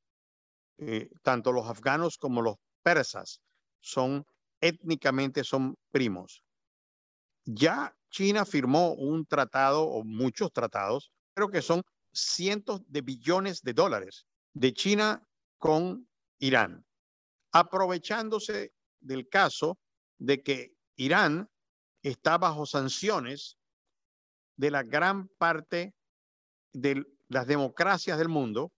Eh, 0.79 1.11
tanto 1.23 1.51
los 1.53 1.69
afganos 1.69 2.17
como 2.17 2.43
los 2.43 2.57
persas 2.83 3.41
son 3.81 4.25
étnicamente 4.61 5.43
son 5.43 5.77
primos. 5.91 6.45
Ya 7.45 7.95
China 8.11 8.45
firmó 8.45 8.95
un 8.95 9.27
tratado 9.27 9.83
o 9.83 10.05
muchos 10.05 10.53
tratados, 10.53 11.11
pero 11.35 11.49
que 11.49 11.61
son 11.61 11.83
cientos 12.13 12.83
de 12.87 13.01
billones 13.01 13.63
de 13.63 13.73
dólares 13.73 14.27
de 14.53 14.73
China 14.73 15.27
con 15.59 16.09
Irán, 16.39 16.85
aprovechándose 17.51 18.73
del 19.01 19.29
caso 19.29 19.79
de 20.23 20.41
que 20.43 20.77
Irán 20.95 21.51
está 22.03 22.39
bajo 22.39 22.65
sanciones 22.65 23.59
de 24.57 24.71
la 24.71 24.85
gran 24.85 25.27
parte 25.37 25.95
de 26.73 27.05
las 27.27 27.47
democracias 27.49 28.19
del 28.19 28.29
mundo 28.29 28.73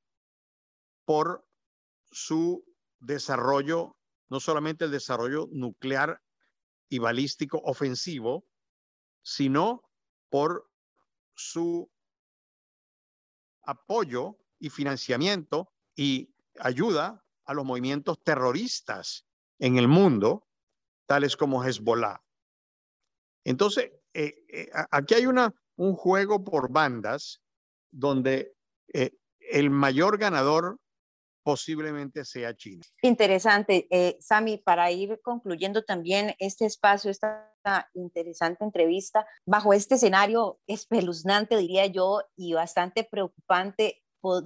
por 1.05 1.47
su 2.11 2.65
desarrollo, 2.99 3.99
no 4.31 4.41
solamente 4.41 4.87
el 4.87 4.91
desarrollo 4.91 5.49
nuclear 5.53 6.23
y 6.89 6.99
balístico 6.99 7.59
ofensivo, 7.59 8.47
sino 9.23 9.83
por 10.31 10.71
su 11.35 11.91
apoyo 13.65 14.39
y 14.59 14.71
financiamiento 14.71 15.75
y 15.95 16.35
ayuda 16.59 17.23
a 17.45 17.53
los 17.53 17.67
movimientos 17.67 18.23
terroristas 18.23 19.27
en 19.59 19.77
el 19.77 19.89
mundo, 19.89 20.44
tales 21.07 21.37
como 21.37 21.63
Hezbollah. 21.63 22.21
Entonces, 23.45 23.93
eh, 24.15 24.35
eh, 24.49 24.71
aquí 24.91 25.15
hay 25.15 25.27
una, 25.27 25.53
un 25.77 25.95
juego 25.95 26.43
por 26.43 26.71
bandas 26.71 27.43
donde 27.91 28.55
eh, 28.93 29.13
el 29.39 29.71
mayor 29.71 30.19
ganador 30.19 30.79
posiblemente 31.45 32.25
sea 32.25 32.57
China. 32.57 32.83
Interesante. 33.03 33.87
Eh, 33.91 34.17
Sami, 34.19 34.57
para 34.57 34.91
ir 34.91 35.21
concluyendo 35.23 35.85
también 35.85 36.35
este 36.39 36.65
espacio, 36.65 37.11
esta 37.11 37.51
interesante 37.93 38.65
entrevista, 38.65 39.27
bajo 39.47 39.73
este 39.73 39.97
escenario 39.97 40.59
espeluznante, 40.67 41.57
diría 41.59 41.87
yo, 41.87 42.23
y 42.35 42.55
bastante 42.55 43.05
preocupante, 43.05 44.03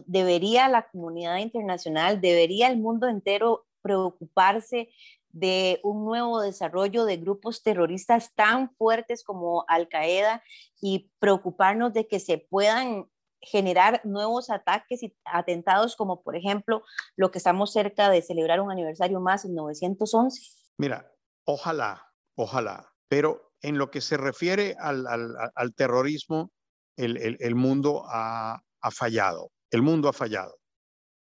debería 0.07 0.69
la 0.69 0.89
comunidad 0.89 1.39
internacional, 1.39 2.21
debería 2.21 2.69
el 2.69 2.79
mundo 2.79 3.07
entero 3.07 3.67
preocuparse 3.81 4.91
de 5.39 5.81
un 5.83 6.05
nuevo 6.05 6.41
desarrollo 6.41 7.05
de 7.05 7.17
grupos 7.17 7.63
terroristas 7.63 8.33
tan 8.35 8.75
fuertes 8.77 9.23
como 9.25 9.65
Al 9.69 9.89
Qaeda 9.89 10.43
y 10.81 11.11
preocuparnos 11.19 11.93
de 11.93 12.07
que 12.09 12.21
se 12.21 12.39
puedan 12.39 13.09
generar 13.41 14.01
nuevos 14.05 14.51
ataques 14.51 15.03
y 15.03 15.17
atentados, 15.25 15.97
como 15.97 16.23
por 16.23 16.37
ejemplo 16.37 16.83
lo 17.17 17.31
que 17.31 17.39
estamos 17.39 17.73
cerca 17.73 18.11
de 18.11 18.23
celebrar 18.23 18.61
un 18.61 18.71
aniversario 18.71 19.21
más 19.21 19.45
en 19.45 19.55
911? 19.55 20.43
Mira, 20.77 21.13
ojalá, 21.45 22.13
ojalá, 22.37 22.93
pero 23.09 23.53
en 23.63 23.79
lo 23.79 23.91
que 23.91 24.01
se 24.01 24.17
refiere 24.17 24.77
al, 24.79 25.07
al, 25.07 25.75
terrorismo, 25.75 26.53
el, 26.97 27.37
el, 27.41 27.55
mundo 27.55 28.05
ha, 28.07 28.63
ha, 28.81 28.91
fallado, 28.91 29.51
el 29.71 29.83
mundo 29.83 30.09
ha 30.09 30.13
fallado. 30.13 30.57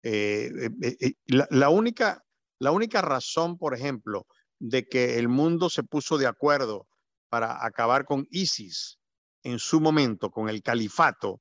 Eh, 0.03 0.51
eh, 0.83 0.97
eh, 1.01 1.13
la, 1.27 1.47
la, 1.51 1.71
única, 1.71 2.24
la 2.59 2.71
única 2.71 3.03
razón, 3.03 3.59
por 3.59 3.75
ejemplo, 3.75 4.27
de 4.59 4.87
que 4.87 5.19
el 5.19 5.29
mundo 5.29 5.69
se 5.69 5.83
puso 5.83 6.19
de 6.19 6.27
acuerdo 6.27 6.87
para 7.29 7.65
acabar 7.65 8.05
con 8.05 8.27
ISIS 8.31 8.99
en 9.43 9.59
su 9.59 9.81
momento, 9.81 10.31
con 10.31 10.49
el 10.49 10.63
califato, 10.63 11.41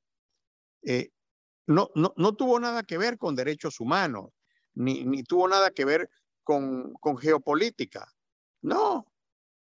eh, 0.81 1.11
no, 1.67 1.89
no, 1.95 2.13
no, 2.17 2.35
tuvo 2.35 2.59
nada 2.59 2.83
que 2.83 2.97
ver 2.97 3.17
con 3.17 3.35
derechos 3.35 3.79
humanos, 3.79 4.31
ni, 4.73 5.05
ni 5.05 5.23
tuvo 5.23 5.47
nada 5.47 5.71
que 5.71 5.85
ver 5.85 6.09
con, 6.43 6.93
con, 6.93 7.17
geopolítica. 7.17 8.11
No, 8.61 9.07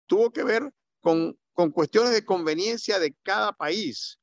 tuvo 0.07 0.33
que 0.33 0.43
ver 0.43 0.73
con, 1.01 1.38
con 1.53 1.71
cuestiones 1.71 2.12
de 2.12 2.25
conveniencia 2.25 2.99
de 2.99 3.15
cada 3.23 3.53
país, 3.53 4.19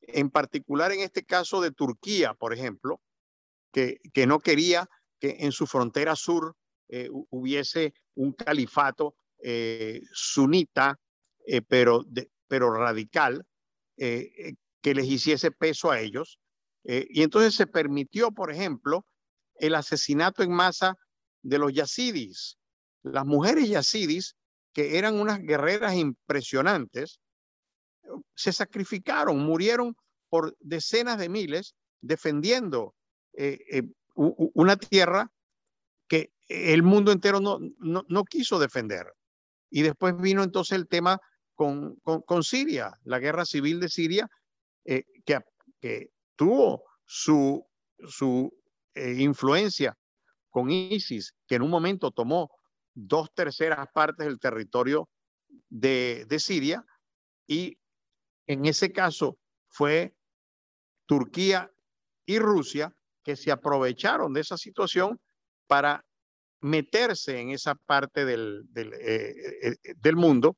en 0.00 0.30
particular 0.30 0.92
en 0.92 1.00
este 1.00 1.24
caso 1.24 1.60
de 1.60 1.72
Turquía, 1.72 2.32
por 2.34 2.54
ejemplo, 2.54 3.00
que, 3.72 3.98
que 4.14 4.26
no 4.26 4.40
quería 4.40 4.88
que 5.22 5.36
en 5.38 5.52
su 5.52 5.68
frontera 5.68 6.16
sur 6.16 6.56
eh, 6.88 7.08
hubiese 7.30 7.94
un 8.16 8.32
califato 8.32 9.14
eh, 9.38 10.02
sunita, 10.12 10.98
eh, 11.46 11.62
pero, 11.62 12.04
pero 12.48 12.72
radical, 12.72 13.46
que 13.96 14.94
les 14.94 15.06
hiciese 15.06 15.52
peso 15.52 15.92
a 15.92 16.00
ellos. 16.00 16.40
Y 16.82 17.22
entonces 17.22 17.54
se 17.54 17.68
permitió, 17.68 18.32
por 18.32 18.50
ejemplo, 18.50 19.06
el 19.54 19.76
asesinato 19.76 20.42
en 20.42 20.50
masa 20.50 20.96
de 21.42 21.58
los 21.58 21.72
yazidis. 21.72 22.58
Las 23.04 23.24
mujeres 23.24 23.68
yazidis, 23.68 24.34
que 24.72 24.98
eran 24.98 25.20
unas 25.20 25.38
guerreras 25.38 25.94
impresionantes, 25.94 27.20
se 28.34 28.52
sacrificaron, 28.52 29.38
murieron 29.38 29.94
por 30.28 30.56
decenas 30.58 31.16
de 31.18 31.28
miles 31.28 31.76
defendiendo 32.00 32.96
una 34.14 34.76
tierra 34.76 35.30
que 36.08 36.32
el 36.48 36.82
mundo 36.82 37.12
entero 37.12 37.40
no, 37.40 37.58
no, 37.78 38.04
no, 38.08 38.24
quiso 38.24 38.58
defender. 38.58 39.12
Y 39.70 39.82
después 39.82 40.16
vino 40.18 40.42
entonces 40.42 40.76
el 40.76 40.88
tema 40.88 41.18
con, 41.54 41.96
con, 42.00 42.42
Siria, 42.42 42.92
la 43.04 43.18
guerra 43.18 43.44
civil 43.44 43.80
de 43.80 43.88
Siria, 43.88 44.28
eh, 44.84 45.04
que, 45.24 45.38
que, 45.80 46.10
tuvo 46.36 46.84
su, 47.04 47.64
su 48.06 48.52
eh, 48.94 49.14
influencia 49.18 49.96
con 50.50 50.70
ISIS, 50.70 51.34
que 51.46 51.54
en 51.54 51.62
un 51.62 51.70
momento 51.70 52.10
tomó 52.10 52.50
dos 52.94 53.32
terceras 53.34 53.86
partes 53.94 54.26
del 54.26 54.38
territorio 54.38 55.08
de, 55.68 56.26
de 56.28 56.38
Siria, 56.38 56.84
y 57.46 57.78
en 58.46 58.66
ese 58.66 58.92
caso 58.92 59.38
fue 59.68 60.14
Turquía 61.06 61.70
y 62.26 62.38
Rusia 62.38 62.94
que 63.22 63.36
se 63.36 63.50
aprovecharon 63.50 64.32
de 64.32 64.40
esa 64.40 64.56
situación 64.56 65.20
para 65.66 66.04
meterse 66.60 67.40
en 67.40 67.50
esa 67.50 67.74
parte 67.74 68.24
del, 68.24 68.62
del, 68.72 68.92
eh, 68.94 69.34
eh 69.62 69.94
del 69.96 70.16
mundo. 70.16 70.56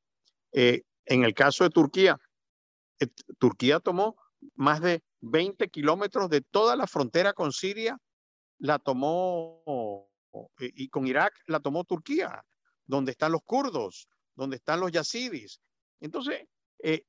Eh, 0.53 0.83
en 1.07 1.25
el 1.25 1.35
caso 1.35 1.65
de 1.65 1.71
Turquía, 1.71 2.19
eh, 3.01 3.09
Turquía 3.39 3.81
tomó 3.81 4.17
más 4.55 4.81
de 4.81 5.03
20 5.21 5.69
kilómetros 5.69 6.29
de 6.31 6.41
toda 6.41 6.77
la 6.77 6.87
frontera 6.87 7.33
con 7.33 7.53
Siria, 7.53 7.99
la 8.59 8.79
tomó, 8.79 10.09
eh, 10.61 10.71
y 10.75 10.89
con 10.89 11.07
Irak 11.07 11.35
la 11.47 11.61
tomó 11.61 11.85
Turquía, 11.85 12.45
donde 12.87 13.13
están 13.13 13.33
los 13.33 13.43
kurdos, 13.45 14.09
donde 14.35 14.57
están 14.57 14.81
los 14.81 14.93
yazidis. 14.93 15.61
Entonces, 16.01 16.47
eh, 16.83 17.05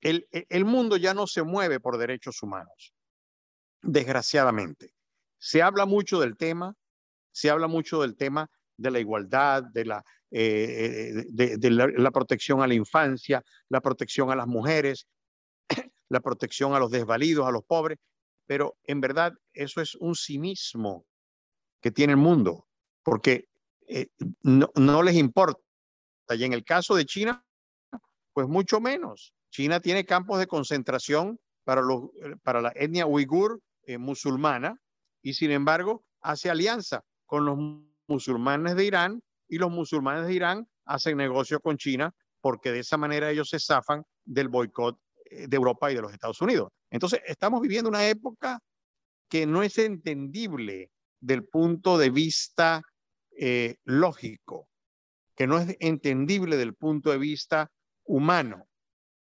el, 0.00 0.26
el 0.30 0.64
mundo 0.64 0.96
ya 0.96 1.14
no 1.14 1.26
se 1.26 1.42
mueve 1.42 1.80
por 1.80 1.98
derechos 1.98 2.42
humanos, 2.42 2.94
desgraciadamente. 3.82 4.92
Se 5.38 5.62
habla 5.62 5.86
mucho 5.86 6.20
del 6.20 6.36
tema, 6.36 6.74
se 7.32 7.50
habla 7.50 7.68
mucho 7.68 8.02
del 8.02 8.16
tema 8.16 8.50
de 8.76 8.90
la 8.90 9.00
igualdad, 9.00 9.62
de 9.62 9.84
la, 9.84 10.04
eh, 10.30 11.24
de, 11.28 11.56
de 11.56 11.70
la, 11.70 12.10
protección 12.10 12.62
a 12.62 12.66
la 12.66 12.74
infancia, 12.74 13.44
la 13.68 13.80
protección 13.80 14.30
a 14.30 14.36
las 14.36 14.46
mujeres, 14.46 15.06
la 16.08 16.20
protección 16.20 16.74
a 16.74 16.78
los 16.78 16.90
desvalidos, 16.90 17.46
a 17.46 17.50
los 17.50 17.64
pobres, 17.64 17.98
pero 18.46 18.76
en 18.84 19.00
verdad 19.00 19.32
eso 19.52 19.80
es 19.80 19.94
un 19.96 20.14
cinismo 20.14 21.06
que 21.80 21.90
tiene 21.90 22.12
el 22.12 22.18
mundo, 22.18 22.66
porque 23.02 23.48
eh, 23.86 24.08
no, 24.42 24.70
no 24.74 25.02
les 25.02 25.16
importa. 25.16 25.60
Y 26.30 26.44
en 26.44 26.52
el 26.52 26.64
caso 26.64 26.94
de 26.94 27.06
China, 27.06 27.44
pues 28.32 28.46
mucho 28.48 28.80
menos. 28.80 29.34
China 29.50 29.80
tiene 29.80 30.04
campos 30.04 30.38
de 30.38 30.46
concentración 30.46 31.40
para, 31.64 31.80
los, 31.80 32.10
para 32.42 32.60
la 32.60 32.72
etnia 32.74 33.06
uigur 33.06 33.60
eh, 33.88 33.96
musulmana 33.96 34.78
y 35.22 35.32
sin 35.32 35.50
embargo 35.50 36.04
hace 36.20 36.50
alianza 36.50 37.02
con 37.24 37.46
los 37.46 37.56
musulmanes 38.06 38.76
de 38.76 38.84
Irán 38.84 39.22
y 39.48 39.56
los 39.56 39.70
musulmanes 39.70 40.26
de 40.26 40.34
Irán 40.34 40.68
hacen 40.84 41.16
negocio 41.16 41.58
con 41.58 41.78
China 41.78 42.14
porque 42.42 42.70
de 42.70 42.80
esa 42.80 42.98
manera 42.98 43.30
ellos 43.30 43.48
se 43.48 43.58
zafan 43.58 44.02
del 44.26 44.48
boicot 44.48 44.98
eh, 45.30 45.46
de 45.48 45.56
Europa 45.56 45.90
y 45.90 45.94
de 45.94 46.02
los 46.02 46.12
Estados 46.12 46.38
Unidos. 46.42 46.68
Entonces, 46.90 47.22
estamos 47.24 47.62
viviendo 47.62 47.88
una 47.88 48.06
época 48.06 48.60
que 49.26 49.46
no 49.46 49.62
es 49.62 49.78
entendible 49.78 50.90
del 51.18 51.46
punto 51.46 51.96
de 51.96 52.10
vista 52.10 52.82
eh, 53.38 53.76
lógico, 53.84 54.68
que 55.34 55.46
no 55.46 55.60
es 55.60 55.74
entendible 55.80 56.58
del 56.58 56.74
punto 56.74 57.10
de 57.10 57.16
vista 57.16 57.70
humano, 58.04 58.66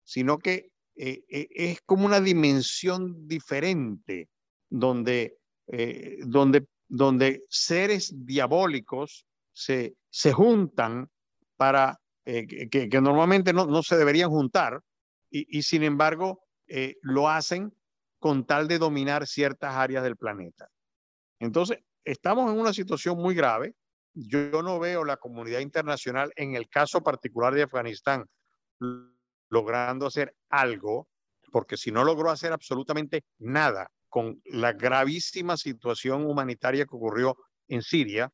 sino 0.04 0.38
que 0.40 0.72
es 0.94 1.80
como 1.86 2.06
una 2.06 2.20
dimensión 2.20 3.30
diferente 3.30 4.28
donde, 4.70 5.38
eh, 5.68 6.20
donde, 6.26 6.68
donde 6.88 7.44
seres 7.50 8.14
diabólicos 8.26 9.26
se, 9.52 9.96
se 10.10 10.34
juntan 10.34 11.10
para 11.56 12.00
que, 12.26 12.68
que, 12.70 13.02
normalmente 13.02 13.54
no, 13.54 13.66
no 13.68 13.82
se 13.82 13.96
deberían 13.96 14.30
juntar 14.30 14.82
y, 15.30 15.58
y 15.58 15.62
sin 15.62 15.84
embargo 15.84 16.42
eh, 16.68 16.98
lo 17.02 17.30
hacen 17.30 17.74
con 18.20 18.46
tal 18.46 18.68
de 18.68 18.78
dominar 18.78 19.26
ciertas 19.26 19.76
áreas 19.76 20.04
del 20.04 20.18
planeta. 20.18 20.70
Entonces, 21.40 21.80
estamos 22.04 22.52
en 22.52 22.60
una 22.60 22.74
situación 22.74 23.18
muy 23.18 23.36
grave. 23.36 23.74
Yo 24.14 24.64
no 24.64 24.80
veo 24.80 25.06
la 25.06 25.18
comunidad 25.18 25.60
internacional, 25.60 26.34
en 26.36 26.56
el 26.56 26.68
caso 26.68 27.02
particular 27.02 27.54
de 27.54 27.64
Afganistán, 27.64 28.26
logrando 29.50 30.08
hacer 30.08 30.36
algo 30.50 31.08
porque 31.52 31.78
si 31.78 31.92
no 31.92 32.04
logró 32.04 32.30
hacer 32.30 32.52
absolutamente 32.52 33.24
nada 33.38 33.90
con 34.10 34.42
la 34.46 34.74
gravísima 34.74 35.58
situación 35.58 36.26
humanitaria 36.26 36.86
que 36.86 36.96
ocurrió 36.96 37.36
en 37.68 37.82
Siria, 37.82 38.32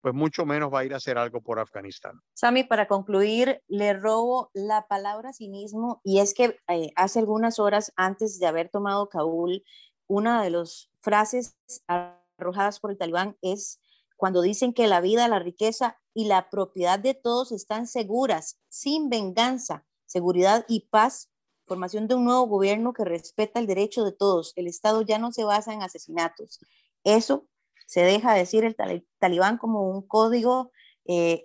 pues 0.00 0.14
mucho 0.14 0.44
menos 0.44 0.72
va 0.72 0.80
a 0.80 0.84
ir 0.84 0.92
a 0.92 0.98
hacer 0.98 1.16
algo 1.16 1.40
por 1.40 1.58
Afganistán. 1.58 2.20
Sami, 2.34 2.64
para 2.64 2.86
concluir, 2.86 3.62
le 3.68 3.94
robo 3.94 4.50
la 4.52 4.86
palabra 4.86 5.32
cinismo 5.32 6.02
y 6.04 6.20
es 6.20 6.34
que 6.34 6.58
eh, 6.68 6.90
hace 6.94 7.20
algunas 7.20 7.58
horas 7.58 7.90
antes 7.96 8.38
de 8.38 8.46
haber 8.46 8.68
tomado 8.68 9.08
Kabul, 9.08 9.64
una 10.06 10.42
de 10.42 10.50
las 10.50 10.90
frases 11.00 11.56
arrojadas 11.86 12.80
por 12.80 12.90
el 12.90 12.98
talibán 12.98 13.38
es 13.40 13.80
cuando 14.16 14.42
dicen 14.42 14.74
que 14.74 14.86
la 14.88 15.00
vida, 15.00 15.26
la 15.28 15.38
riqueza 15.38 15.98
y 16.12 16.26
la 16.26 16.50
propiedad 16.50 16.98
de 16.98 17.14
todos 17.14 17.50
están 17.50 17.86
seguras, 17.86 18.60
sin 18.68 19.08
venganza, 19.08 19.86
seguridad 20.06 20.66
y 20.68 20.80
paz 20.88 21.30
formación 21.66 22.08
de 22.08 22.14
un 22.14 22.24
nuevo 22.24 22.46
gobierno 22.46 22.92
que 22.92 23.04
respeta 23.04 23.60
el 23.60 23.66
derecho 23.66 24.04
de 24.04 24.12
todos. 24.12 24.52
El 24.56 24.66
Estado 24.66 25.02
ya 25.02 25.18
no 25.18 25.32
se 25.32 25.44
basa 25.44 25.72
en 25.72 25.82
asesinatos. 25.82 26.60
Eso 27.04 27.46
se 27.86 28.02
deja 28.02 28.34
decir 28.34 28.64
el 28.64 28.76
talibán 29.18 29.58
como 29.58 29.90
un 29.90 30.06
código 30.06 30.72
eh, 31.06 31.44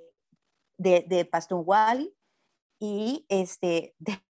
de, 0.77 1.05
de 1.08 1.25
Pastunwali 1.25 2.13
y 2.79 3.25
este, 3.29 3.95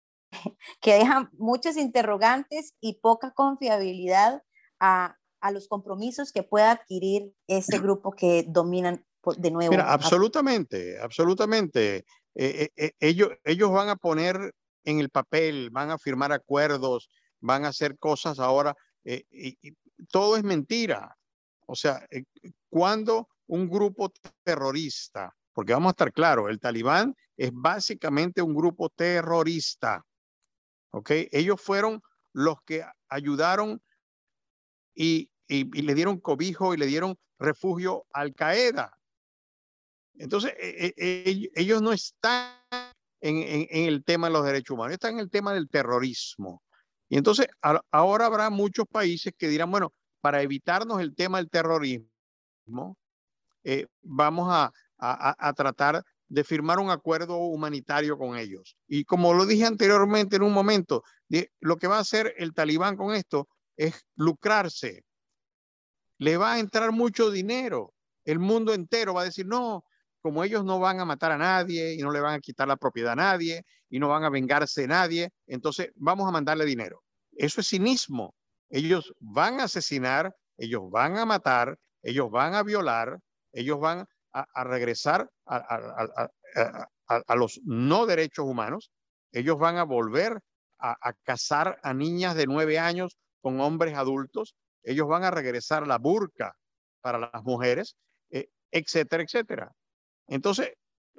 que 0.81 0.93
deja 0.93 1.29
muchos 1.33 1.77
interrogantes 1.77 2.75
y 2.79 2.99
poca 2.99 3.31
confiabilidad 3.31 4.43
a, 4.79 5.17
a 5.41 5.51
los 5.51 5.67
compromisos 5.67 6.31
que 6.31 6.43
pueda 6.43 6.71
adquirir 6.71 7.33
ese 7.47 7.79
grupo 7.79 8.11
que 8.11 8.43
dominan 8.47 9.05
de 9.37 9.51
nuevo. 9.51 9.71
Mira, 9.71 9.91
absolutamente, 9.91 10.99
absolutamente. 10.99 12.05
Eh, 12.35 12.69
eh, 12.75 12.91
ellos, 12.99 13.29
ellos 13.43 13.71
van 13.71 13.89
a 13.89 13.95
poner 13.95 14.53
en 14.83 14.99
el 14.99 15.09
papel, 15.09 15.69
van 15.71 15.91
a 15.91 15.97
firmar 15.97 16.31
acuerdos, 16.31 17.09
van 17.39 17.65
a 17.65 17.69
hacer 17.69 17.97
cosas 17.97 18.39
ahora, 18.39 18.75
eh, 19.03 19.23
y, 19.31 19.57
todo 20.09 20.37
es 20.37 20.43
mentira. 20.43 21.15
O 21.65 21.75
sea, 21.75 22.05
eh, 22.11 22.23
cuando 22.69 23.27
un 23.47 23.69
grupo 23.69 24.11
terrorista, 24.43 25.35
porque 25.53 25.73
vamos 25.73 25.89
a 25.89 25.91
estar 25.91 26.13
claros, 26.13 26.49
el 26.49 26.59
talibán 26.59 27.15
es 27.35 27.51
básicamente 27.53 28.41
un 28.41 28.55
grupo 28.55 28.89
terrorista, 28.89 30.05
¿ok? 30.91 31.11
Ellos 31.31 31.61
fueron 31.61 32.01
los 32.33 32.61
que 32.63 32.85
ayudaron 33.09 33.81
y, 34.93 35.29
y, 35.47 35.63
le 35.81 35.95
dieron 35.95 36.19
cobijo 36.19 36.73
y 36.73 36.77
le 36.77 36.85
dieron 36.85 37.17
refugio 37.39 38.05
Al 38.13 38.33
Qaeda. 38.33 38.97
Entonces, 40.15 40.53
e, 40.57 41.49
ellos 41.55 41.81
no 41.81 41.93
están 41.93 42.53
en, 43.21 43.67
el 43.71 44.03
tema 44.03 44.27
de 44.27 44.33
los 44.33 44.45
derechos 44.45 44.75
humanos, 44.75 44.93
está 44.93 45.09
en 45.09 45.19
el 45.19 45.29
tema 45.29 45.53
del 45.53 45.69
terrorismo. 45.69 46.63
Y 47.09 47.17
entonces 47.17 47.47
ahora 47.91 48.25
habrá 48.25 48.49
muchos 48.49 48.85
países 48.87 49.33
que 49.37 49.47
dirán, 49.47 49.71
bueno, 49.71 49.93
para 50.21 50.41
evitarnos 50.41 51.01
el 51.01 51.15
tema 51.15 51.37
del 51.37 51.49
terrorismo, 51.49 52.97
eh, 53.63 53.87
vamos 54.01 54.47
a, 54.51 54.71
a, 54.99 55.53
tratar 55.53 56.03
de 56.27 56.43
firmar 56.43 56.79
un 56.79 56.91
acuerdo 56.91 57.37
humanitario 57.37 58.17
con 58.17 58.37
ellos. 58.37 58.77
Y 58.87 59.05
como 59.05 59.33
lo 59.33 59.45
dije 59.45 59.65
anteriormente 59.65 60.35
en 60.35 60.43
un 60.43 60.53
momento, 60.53 61.03
lo 61.59 61.77
que 61.77 61.87
va 61.87 61.97
a 61.97 62.01
hacer 62.01 62.33
el 62.37 62.53
talibán 62.53 62.97
con 62.97 63.15
esto 63.15 63.47
es 63.77 64.05
lucrarse. 64.15 65.03
Le 66.17 66.37
va 66.37 66.53
a 66.53 66.59
entrar 66.59 66.91
mucho 66.91 67.31
dinero. 67.31 67.93
El 68.25 68.39
mundo 68.39 68.73
entero 68.73 69.13
va 69.13 69.21
a 69.21 69.25
decir, 69.25 69.47
no, 69.47 69.83
como 70.21 70.43
ellos 70.43 70.63
no 70.65 70.79
van 70.79 70.99
a 70.99 71.05
matar 71.05 71.31
a 71.31 71.37
nadie 71.37 71.93
y 71.93 71.99
no 71.99 72.11
le 72.11 72.19
van 72.19 72.35
a 72.35 72.39
quitar 72.39 72.67
la 72.67 72.77
propiedad 72.77 73.13
a 73.13 73.15
nadie 73.15 73.63
y 73.89 73.99
no 73.99 74.09
van 74.09 74.23
a 74.23 74.29
vengarse 74.29 74.81
de 74.81 74.87
nadie, 74.87 75.29
entonces 75.47 75.91
vamos 75.95 76.27
a 76.27 76.31
mandarle 76.31 76.65
dinero. 76.65 77.03
Eso 77.31 77.61
es 77.61 77.69
cinismo. 77.69 78.35
Ellos 78.69 79.13
van 79.19 79.59
a 79.59 79.63
asesinar, 79.63 80.35
ellos 80.57 80.89
van 80.91 81.17
a 81.17 81.25
matar, 81.25 81.77
ellos 82.03 82.29
van 82.29 82.53
a 82.53 82.63
violar, 82.63 83.19
ellos 83.51 83.79
van 83.79 84.05
a, 84.31 84.63
regresar 84.63 85.29
a, 85.45 86.29
los 87.35 87.59
no 87.63 88.05
derechos 88.05 88.45
humanos, 88.45 88.91
ellos 89.31 89.57
van 89.57 89.77
a 89.77 89.83
volver 89.83 90.39
a, 90.77 91.13
casar 91.23 91.79
a 91.83 91.93
niñas 91.93 92.35
de 92.35 92.45
nueve 92.45 92.77
años 92.77 93.17
con 93.41 93.59
hombres 93.59 93.95
adultos, 93.95 94.55
ellos 94.83 95.07
van 95.07 95.23
a 95.23 95.31
regresar 95.31 95.87
la 95.87 95.97
burka 95.97 96.55
para 97.01 97.17
las 97.17 97.43
mujeres, 97.43 97.95
eh, 98.29 98.49
etcétera, 98.71 99.23
etcétera. 99.23 99.71
Entonces, 100.29 100.73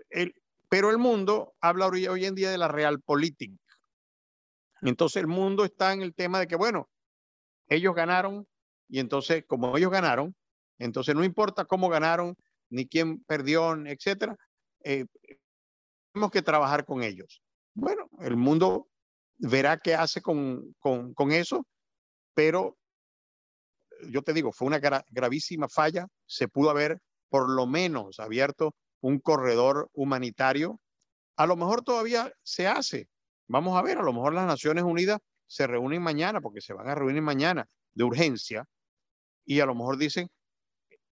el, 0.08 0.34
pero 0.70 0.90
el 0.90 0.98
mundo 0.98 1.54
habla 1.60 1.88
hoy, 1.88 2.24
en 2.24 2.34
día 2.34 2.50
de 2.50 2.58
la 2.58 2.68
realpolitik. 2.68 3.60
Entonces 4.82 5.20
el 5.20 5.26
mundo 5.26 5.64
está 5.64 5.92
en 5.92 6.00
el 6.00 6.14
tema 6.14 6.38
de 6.38 6.46
que, 6.46 6.56
bueno, 6.56 6.88
ellos 7.68 7.94
ganaron 7.94 8.46
y 8.88 9.00
entonces 9.00 9.44
como 9.46 9.76
ellos 9.76 9.90
ganaron, 9.90 10.34
entonces 10.78 11.14
no 11.14 11.24
importa 11.24 11.64
cómo 11.64 11.88
ganaron, 11.88 12.34
ni 12.70 12.86
quién 12.86 13.22
perdió, 13.24 13.74
etcétera, 13.86 14.36
eh, 14.84 15.04
tenemos 16.12 16.30
que 16.30 16.40
trabajar 16.40 16.84
con 16.84 17.02
ellos. 17.02 17.42
Bueno, 17.74 18.08
el 18.20 18.36
mundo 18.36 18.88
verá 19.38 19.76
qué 19.76 19.94
hace 19.94 20.22
con, 20.22 20.74
con 20.78 21.32
eso, 21.32 21.66
pero 22.34 22.76
yo 24.08 24.22
te 24.22 24.32
digo, 24.32 24.52
fue 24.52 24.68
una 24.68 24.78
gravísima 24.78 25.68
falla, 25.68 26.06
se 26.26 26.48
pudo 26.48 26.70
haber 26.70 27.00
por 27.28 27.50
lo 27.50 27.66
menos 27.66 28.18
abierto 28.18 28.74
un 29.00 29.18
corredor 29.18 29.90
humanitario. 29.92 30.80
A 31.36 31.46
lo 31.46 31.56
mejor 31.56 31.82
todavía 31.82 32.32
se 32.42 32.66
hace. 32.66 33.08
Vamos 33.48 33.76
a 33.76 33.82
ver, 33.82 33.98
a 33.98 34.02
lo 34.02 34.12
mejor 34.12 34.34
las 34.34 34.46
Naciones 34.46 34.84
Unidas 34.84 35.18
se 35.46 35.66
reúnen 35.66 36.02
mañana, 36.02 36.40
porque 36.40 36.60
se 36.60 36.72
van 36.72 36.88
a 36.88 36.94
reunir 36.94 37.22
mañana 37.22 37.66
de 37.94 38.04
urgencia, 38.04 38.64
y 39.44 39.60
a 39.60 39.66
lo 39.66 39.74
mejor 39.74 39.98
dicen 39.98 40.28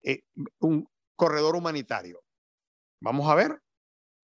eh, 0.03 0.23
un 0.59 0.89
corredor 1.15 1.55
humanitario. 1.55 2.21
Vamos 3.01 3.31
a 3.31 3.35
ver. 3.35 3.61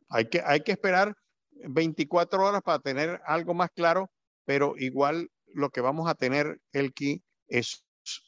Hay 0.09 0.29
que, 0.29 0.43
hay 0.45 0.63
que 0.63 0.73
esperar 0.73 1.15
24 1.53 2.45
horas 2.45 2.63
para 2.63 2.81
tener 2.81 3.21
algo 3.25 3.55
más 3.55 3.71
claro, 3.71 4.11
pero 4.45 4.75
igual 4.77 5.31
lo 5.47 5.71
que 5.71 5.81
vamos 5.81 6.09
a 6.09 6.15
tener, 6.15 6.61
Elki, 6.73 7.23
es 7.47 7.85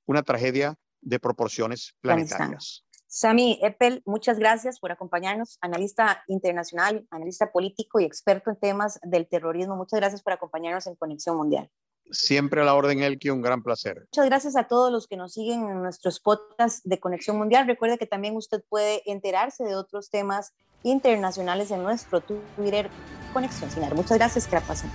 una 0.07 0.23
tragedia 0.23 0.77
de 1.01 1.19
proporciones 1.19 1.95
planetarias. 2.01 2.85
Sami 3.15 3.59
Eppel, 3.61 4.03
muchas 4.07 4.39
gracias 4.39 4.81
por 4.81 4.91
acompañarnos, 4.91 5.59
analista 5.61 6.25
internacional, 6.29 7.07
analista 7.11 7.53
político 7.53 8.01
y 8.01 8.05
experto 8.05 8.49
en 8.49 8.57
temas 8.57 8.99
del 9.03 9.29
terrorismo. 9.29 9.77
Muchas 9.77 10.01
gracias 10.01 10.23
por 10.23 10.33
acompañarnos 10.33 10.87
en 10.87 10.95
Conexión 10.97 11.37
Mundial. 11.37 11.69
Siempre 12.11 12.63
a 12.63 12.65
la 12.65 12.75
orden, 12.75 13.03
Elki, 13.03 13.29
un 13.29 13.43
gran 13.43 13.63
placer. 13.63 14.07
Muchas 14.13 14.25
gracias 14.25 14.57
a 14.57 14.67
todos 14.67 14.91
los 14.91 15.07
que 15.07 15.19
nos 15.19 15.35
siguen 15.35 15.69
en 15.69 15.83
nuestros 15.83 16.21
podcasts 16.21 16.81
de 16.85 17.01
Conexión 17.01 17.37
Mundial. 17.37 17.67
Recuerde 17.67 17.99
que 17.99 18.07
también 18.07 18.35
usted 18.35 18.65
puede 18.67 19.03
enterarse 19.05 19.63
de 19.63 19.77
otros 19.77 20.09
temas 20.09 20.55
internacionales 20.83 21.71
en 21.71 21.83
nuestro 21.83 22.23
Twitter 22.23 22.89
Conexión 23.35 23.71
Sinar. 23.71 23.95
Muchas 23.95 24.17
gracias, 24.17 24.47
que 24.47 24.55
la 24.57 24.63
pasen. 24.63 24.91